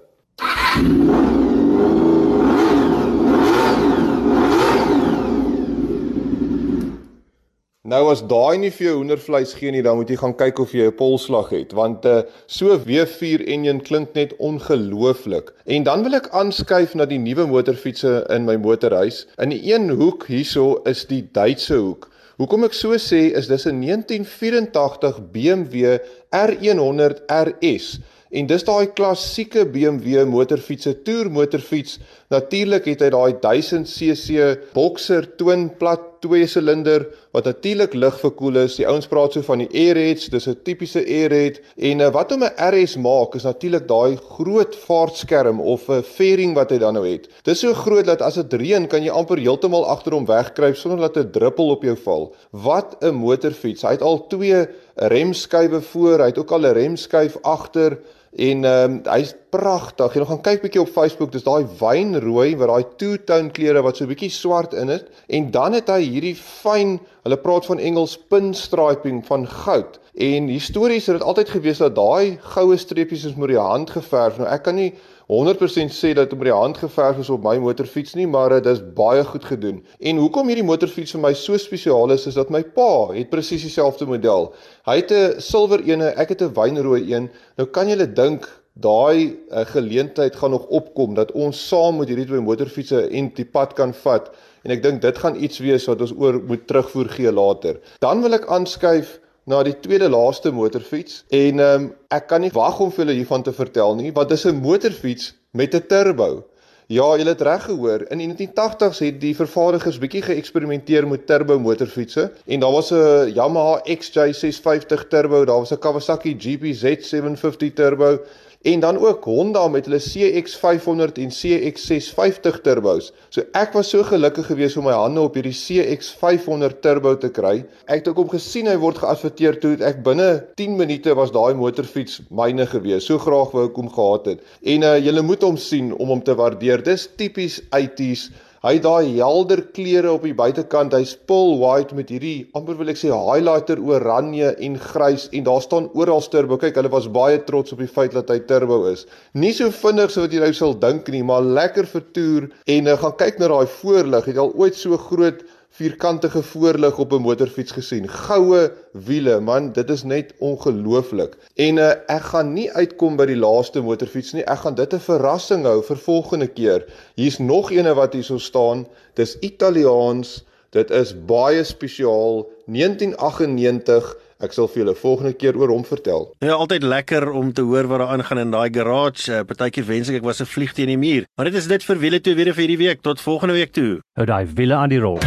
Nou 7.89 8.11
as 8.13 8.21
daai 8.29 8.59
nie 8.61 8.69
vir 8.75 8.85
jou 8.85 8.97
hoendervleis 8.99 9.55
gee 9.57 9.71
nie, 9.73 9.81
dan 9.81 9.97
moet 9.97 10.11
jy 10.13 10.19
gaan 10.21 10.35
kyk 10.37 10.59
of 10.61 10.75
jy 10.77 10.91
'n 10.91 10.97
polslag 10.99 11.49
het, 11.55 11.71
want 11.73 12.05
uh, 12.05 12.19
so 12.45 12.77
W4 12.77 13.47
enjin 13.55 13.81
klink 13.81 14.13
net 14.19 14.35
ongelooflik. 14.37 15.55
En 15.65 15.87
dan 15.87 16.05
wil 16.05 16.19
ek 16.19 16.29
aanskuif 16.37 16.93
na 16.95 17.07
die 17.09 17.21
nuwe 17.23 17.47
motorfietsse 17.49 18.27
in 18.35 18.45
my 18.45 18.59
motorhuis. 18.61 19.25
In 19.41 19.55
die 19.57 19.63
een 19.73 19.89
hoek 19.89 20.27
hierso 20.29 20.83
is 20.85 21.07
die 21.09 21.23
Duitse 21.33 21.81
hoek. 21.81 22.11
Hoekom 22.37 22.69
ek 22.69 22.77
so 22.77 22.93
sê 23.01 23.33
is 23.33 23.49
dis 23.49 23.65
'n 23.65 23.81
1984 23.81 25.25
BMW 25.33 25.97
R100 26.29 27.25
RS. 27.33 28.01
En 28.31 28.47
dis 28.47 28.65
daai 28.65 28.93
klassieke 28.93 29.65
BMW 29.65 30.27
motorfietsse, 30.29 30.93
toer 31.07 31.31
motorfiets. 31.33 31.97
Natuurlik 32.29 32.85
het 32.85 33.01
hy 33.01 33.09
daai 33.09 33.39
1000cc 33.41 34.73
Boxer 34.75 35.25
twin 35.41 35.71
plat 35.81 36.03
twee 36.21 36.45
silinder 36.51 37.07
wat 37.33 37.47
natuurlik 37.49 37.95
lig 37.95 38.17
verkoel 38.21 38.59
is. 38.65 38.75
Die 38.77 38.85
ouens 38.89 39.09
praat 39.09 39.33
so 39.33 39.45
van 39.47 39.63
die 39.63 39.69
airheads, 39.73 40.29
dis 40.29 40.49
'n 40.49 40.59
tipiese 40.67 41.01
airhead 41.01 41.61
en 41.77 42.01
uh, 42.05 42.11
wat 42.13 42.35
hom 42.35 42.45
'n 42.45 42.53
RS 42.53 42.99
maak 43.01 43.35
is 43.35 43.49
natuurlik 43.49 43.89
daai 43.89 44.19
groot 44.37 44.77
vaartskerm 44.77 45.61
of 45.61 45.89
'n 45.89 46.03
fairing 46.03 46.53
wat 46.55 46.71
hy 46.71 46.79
dan 46.79 46.95
nou 46.95 47.07
het. 47.07 47.29
Dis 47.45 47.61
so 47.61 47.73
groot 47.73 48.05
dat 48.05 48.21
as 48.21 48.35
dit 48.35 48.53
reën 48.53 48.87
kan 48.89 49.03
jy 49.03 49.11
amper 49.11 49.39
heeltemal 49.39 49.87
agter 49.87 50.13
hom 50.13 50.27
wegkruip 50.27 50.77
sonder 50.77 51.09
dat 51.09 51.17
'n 51.17 51.31
druppel 51.31 51.71
op 51.71 51.83
jou 51.83 51.97
val. 51.97 52.35
Wat 52.53 52.97
'n 53.01 53.15
motorfiets. 53.15 53.83
Hy 53.83 53.97
het 53.97 54.03
al 54.03 54.27
twee 54.27 54.67
remskywe 54.97 55.81
voor, 55.81 56.19
hy 56.19 56.27
het 56.27 56.39
ook 56.39 56.53
al 56.53 56.67
'n 56.67 56.75
remskyf 56.75 57.39
agter 57.43 57.99
en 58.37 58.65
ehm 58.65 58.93
um, 58.93 58.97
hy's 59.09 59.35
pragtig. 59.51 60.15
Jy 60.15 60.25
gaan 60.29 60.43
kyk 60.45 60.65
bietjie 60.65 60.83
op 60.83 60.93
Facebook, 60.93 61.33
dis 61.33 61.47
daai 61.47 61.65
wynrooi 61.81 62.57
met 62.57 62.69
daai 62.69 62.85
two-tone 63.01 63.53
kleure 63.57 63.83
wat 63.87 63.97
so 63.97 64.09
bietjie 64.11 64.31
swart 64.33 64.75
in 64.77 64.93
het 64.93 65.09
en 65.29 65.51
dan 65.55 65.77
het 65.79 65.89
hy 65.89 66.03
hierdie 66.05 66.37
fyn, 66.37 66.99
hulle 67.25 67.41
praat 67.41 67.67
van 67.67 67.81
Engels 67.81 68.19
pinstriping 68.29 69.25
van 69.27 69.47
goud. 69.49 69.99
En 70.19 70.49
histories 70.51 71.07
het 71.07 71.21
dit 71.21 71.25
altyd 71.25 71.55
gewees 71.55 71.81
dat 71.81 71.97
daai 71.97 72.39
goue 72.55 72.77
streepies 72.77 73.25
is 73.25 73.37
met 73.39 73.55
die 73.55 73.61
hand 73.61 73.91
geverf. 73.95 74.39
Nou 74.39 74.49
ek 74.51 74.67
kan 74.67 74.77
nie 74.77 74.93
100% 75.29 75.93
sê 75.93 76.15
dat 76.17 76.31
dit 76.31 76.39
met 76.39 76.49
die 76.49 76.57
hand 76.57 76.79
geverf 76.81 77.19
is 77.21 77.29
op 77.29 77.43
my 77.45 77.59
motorfiets 77.61 78.15
nie, 78.17 78.27
maar 78.27 78.49
dit 78.49 78.67
is 78.67 78.81
baie 78.97 79.25
goed 79.29 79.45
gedoen. 79.45 79.83
En 80.01 80.17
hoekom 80.17 80.49
hierdie 80.49 80.65
motorfiets 80.65 81.13
vir 81.13 81.21
my 81.21 81.35
so 81.37 81.59
spesiaal 81.61 82.15
is, 82.15 82.25
is 82.31 82.39
dat 82.41 82.49
my 82.49 82.63
pa 82.65 83.13
het 83.13 83.29
presies 83.29 83.67
dieselfde 83.67 84.09
model. 84.09 84.55
Hy 84.89 84.97
het 85.03 85.13
'n 85.13 85.41
silwer 85.41 85.85
ene, 85.85 86.15
ek 86.17 86.33
het 86.33 86.43
'n 86.43 86.55
wynrooi 86.57 87.13
een. 87.13 87.29
Nou 87.57 87.69
kan 87.69 87.89
jy 87.89 88.07
dink 88.07 88.49
daai 88.73 89.37
uh, 89.51 89.67
geleentheid 89.67 90.37
gaan 90.37 90.51
nog 90.51 90.67
opkom 90.67 91.15
dat 91.15 91.33
ons 91.33 91.69
saam 91.69 91.99
met 91.99 92.09
hierdie 92.09 92.27
twee 92.27 92.41
motorfietsse 92.41 93.09
en 93.11 93.33
die 93.35 93.45
pad 93.45 93.75
kan 93.79 93.93
vat 94.05 94.31
en 94.63 94.71
ek 94.71 94.83
dink 94.83 95.03
dit 95.03 95.19
gaan 95.19 95.37
iets 95.37 95.59
wees 95.59 95.87
wat 95.91 96.01
ons 96.01 96.15
oor 96.17 96.39
moet 96.47 96.67
terugvoer 96.67 97.09
gee 97.09 97.33
later. 97.33 97.81
Dan 97.99 98.23
wil 98.23 98.39
ek 98.39 98.47
aanskuif 98.47 99.19
na 99.49 99.63
die 99.65 99.77
tweede 99.81 100.11
laaste 100.13 100.53
motorfiets 100.53 101.25
en 101.29 101.65
ehm 101.65 101.83
um, 101.83 101.89
ek 102.13 102.29
kan 102.29 102.41
nie 102.45 102.53
wag 102.53 102.79
om 102.85 102.93
vir 102.93 103.05
julle 103.05 103.17
hiervan 103.17 103.43
te 103.45 103.53
vertel 103.57 103.97
nie 103.97 104.13
want 104.13 104.29
dit 104.29 104.39
is 104.39 104.47
'n 104.47 104.61
motorfiets 104.61 105.35
met 105.53 105.75
'n 105.75 105.87
turbo. 105.89 106.45
Ja, 106.89 107.17
julle 107.17 107.35
het 107.35 107.43
reg 107.45 107.65
gehoor. 107.65 108.07
In 108.09 108.19
die 108.19 108.29
1980s 108.29 108.99
het 109.05 109.21
die 109.21 109.35
vervaardigers 109.37 109.99
bietjie 110.01 110.23
geëksperimenteer 110.23 111.05
met 111.09 111.27
turbo 111.27 111.59
motorfietsse 111.61 112.31
en 112.47 112.61
daar 112.61 112.73
was 112.73 112.91
'n 112.93 113.33
Yamaha 113.35 113.81
XJ650 113.85 115.09
turbo, 115.09 115.45
daar 115.45 115.59
was 115.59 115.73
'n 115.73 115.79
Kawasaki 115.79 116.35
GPZ 116.39 117.05
750 117.05 117.73
turbo 117.73 118.19
en 118.63 118.81
dan 118.81 118.99
ook 118.99 119.25
Honda 119.25 119.69
met 119.69 119.87
hulle 119.87 120.01
CX500 120.03 121.13
en 121.23 121.31
CX650 121.31 122.61
turbos. 122.63 123.13
So 123.29 123.45
ek 123.53 123.73
was 123.73 123.93
so 123.93 124.03
gelukkig 124.03 124.49
geweest 124.51 124.77
om 124.81 124.89
my 124.89 124.97
hande 124.99 125.23
op 125.23 125.39
hierdie 125.39 125.55
CX500 125.55 126.81
turbo 126.83 127.15
te 127.17 127.31
kry. 127.31 127.63
Ek 127.87 128.03
het 128.03 128.11
ook 128.11 128.25
om 128.25 128.33
gesien 128.33 128.67
hy 128.67 128.75
word 128.83 128.99
geadverteer 128.99 129.61
toe 129.63 129.77
ek 129.87 130.03
binne 130.07 130.29
10 130.59 130.75
minute 130.81 131.15
was 131.19 131.31
daai 131.35 131.55
motorfiets 131.59 132.21
myne 132.35 132.67
geweest. 132.67 133.07
So 133.07 133.23
graag 133.23 133.55
wou 133.55 133.69
ek 133.71 133.79
hom 133.79 133.93
gehad 133.95 134.33
het. 134.35 134.45
En 134.75 134.87
uh 134.91 134.97
julle 134.99 135.23
moet 135.23 135.47
hom 135.47 135.57
sien 135.57 135.95
om 135.95 136.11
hom 136.17 136.25
te 136.25 136.35
waardeer. 136.35 136.83
Dis 136.83 137.07
tipies 137.17 137.63
80s. 137.71 138.29
Hy 138.69 138.75
het 138.77 138.83
daai 138.85 139.15
helder 139.17 139.63
kleure 139.73 140.11
op 140.13 140.27
die 140.27 140.35
buitekant. 140.37 140.93
Hy's 140.93 141.15
pearl 141.31 141.55
white 141.57 141.97
met 141.97 142.11
hierdie 142.13 142.51
amper 142.59 142.77
wil 142.77 142.91
ek 142.93 142.99
sê 143.01 143.09
highlighter 143.09 143.81
oranje 143.81 144.51
en 144.67 144.75
grys 144.83 145.25
en 145.33 145.47
daar 145.47 145.63
staan 145.65 145.87
oral 145.97 146.21
turbo. 146.29 146.59
Kyk, 146.61 146.77
hulle 146.77 146.91
was 146.93 147.07
baie 147.09 147.39
trots 147.47 147.73
op 147.73 147.81
die 147.81 147.89
feit 147.89 148.13
dat 148.13 148.29
hy 148.29 148.43
turbo 148.51 148.83
is. 148.91 149.07
Nie 149.33 149.55
so 149.57 149.73
vinnig 149.73 150.13
so 150.13 150.27
wat 150.27 150.37
jy 150.37 150.43
nou 150.45 150.53
sal 150.53 150.77
dink 150.83 151.09
nie, 151.15 151.23
maar 151.25 151.41
lekker 151.41 151.89
vertoer 151.89 152.51
en 152.69 152.93
uh, 152.93 152.99
gaan 153.01 153.17
kyk 153.25 153.41
na 153.41 153.49
daai 153.55 153.73
voorlig. 153.79 154.29
Het 154.29 154.43
al 154.45 154.53
ooit 154.53 154.77
so 154.77 155.01
groot 155.09 155.41
vierkantige 155.79 156.43
voorlig 156.43 156.99
op 156.99 157.13
'n 157.13 157.23
motorfiets 157.23 157.73
gesien. 157.73 158.09
Goue 158.09 158.73
wiele, 158.93 159.41
man, 159.41 159.73
dit 159.73 159.91
is 159.91 160.03
net 160.03 160.35
ongelooflik. 160.39 161.37
En 161.55 161.77
uh, 161.77 161.89
ek 162.07 162.23
gaan 162.33 162.53
nie 162.53 162.73
uitkom 162.73 163.17
by 163.17 163.27
die 163.31 163.39
laaste 163.39 163.81
motorfiets 163.81 164.33
nie. 164.33 164.45
Ek 164.45 164.59
gaan 164.65 164.75
dit 164.75 164.95
'n 164.95 165.01
verrassing 165.01 165.65
hou 165.65 165.83
vir 165.83 165.97
volgende 165.97 166.47
keer. 166.47 166.85
Hier's 167.15 167.39
nog 167.39 167.71
eene 167.71 167.95
wat 167.95 168.13
hierso 168.13 168.39
staan. 168.39 168.87
Dis 169.15 169.39
Italiaans. 169.41 170.45
Dit 170.71 170.91
is 170.91 171.15
baie 171.27 171.65
spesiaal. 171.65 172.47
1998 172.67 174.17
Ek 174.39 174.53
sal 174.55 174.69
vir 174.71 174.85
julle 174.85 174.95
volgende 174.95 175.33
keer 175.35 175.57
oor 175.59 175.73
hom 175.75 175.83
vertel. 175.83 176.29
Ja, 176.39 176.55
altyd 176.55 176.83
lekker 176.87 177.33
om 177.35 177.51
te 177.53 177.65
hoor 177.67 177.89
wat 177.91 177.99
daar 177.99 178.15
aangaan 178.15 178.39
in 178.39 178.55
daai 178.55 178.71
garage. 178.71 179.27
Uh, 179.33 179.43
Partykeer 179.43 179.87
wens 179.91 180.09
ek 180.09 180.21
ek 180.21 180.23
was 180.23 180.41
'n 180.41 180.47
vlieg 180.47 180.73
teen 180.73 180.87
die 180.87 180.97
muur. 180.99 181.27
Maar 181.35 181.51
dit 181.51 181.59
is 181.59 181.67
dit 181.67 181.83
vir 181.83 181.99
wiele 181.99 182.21
toe 182.21 182.35
weer 182.35 182.55
vir 182.55 182.63
hierdie 182.63 182.87
week. 182.87 183.03
Tot 183.03 183.21
volgende 183.21 183.55
week 183.55 183.73
toe. 183.73 183.99
Hou 184.15 184.27
daai 184.27 184.47
wiele 184.47 184.75
aan 184.75 184.95
die 184.95 185.03
rol. 185.03 185.19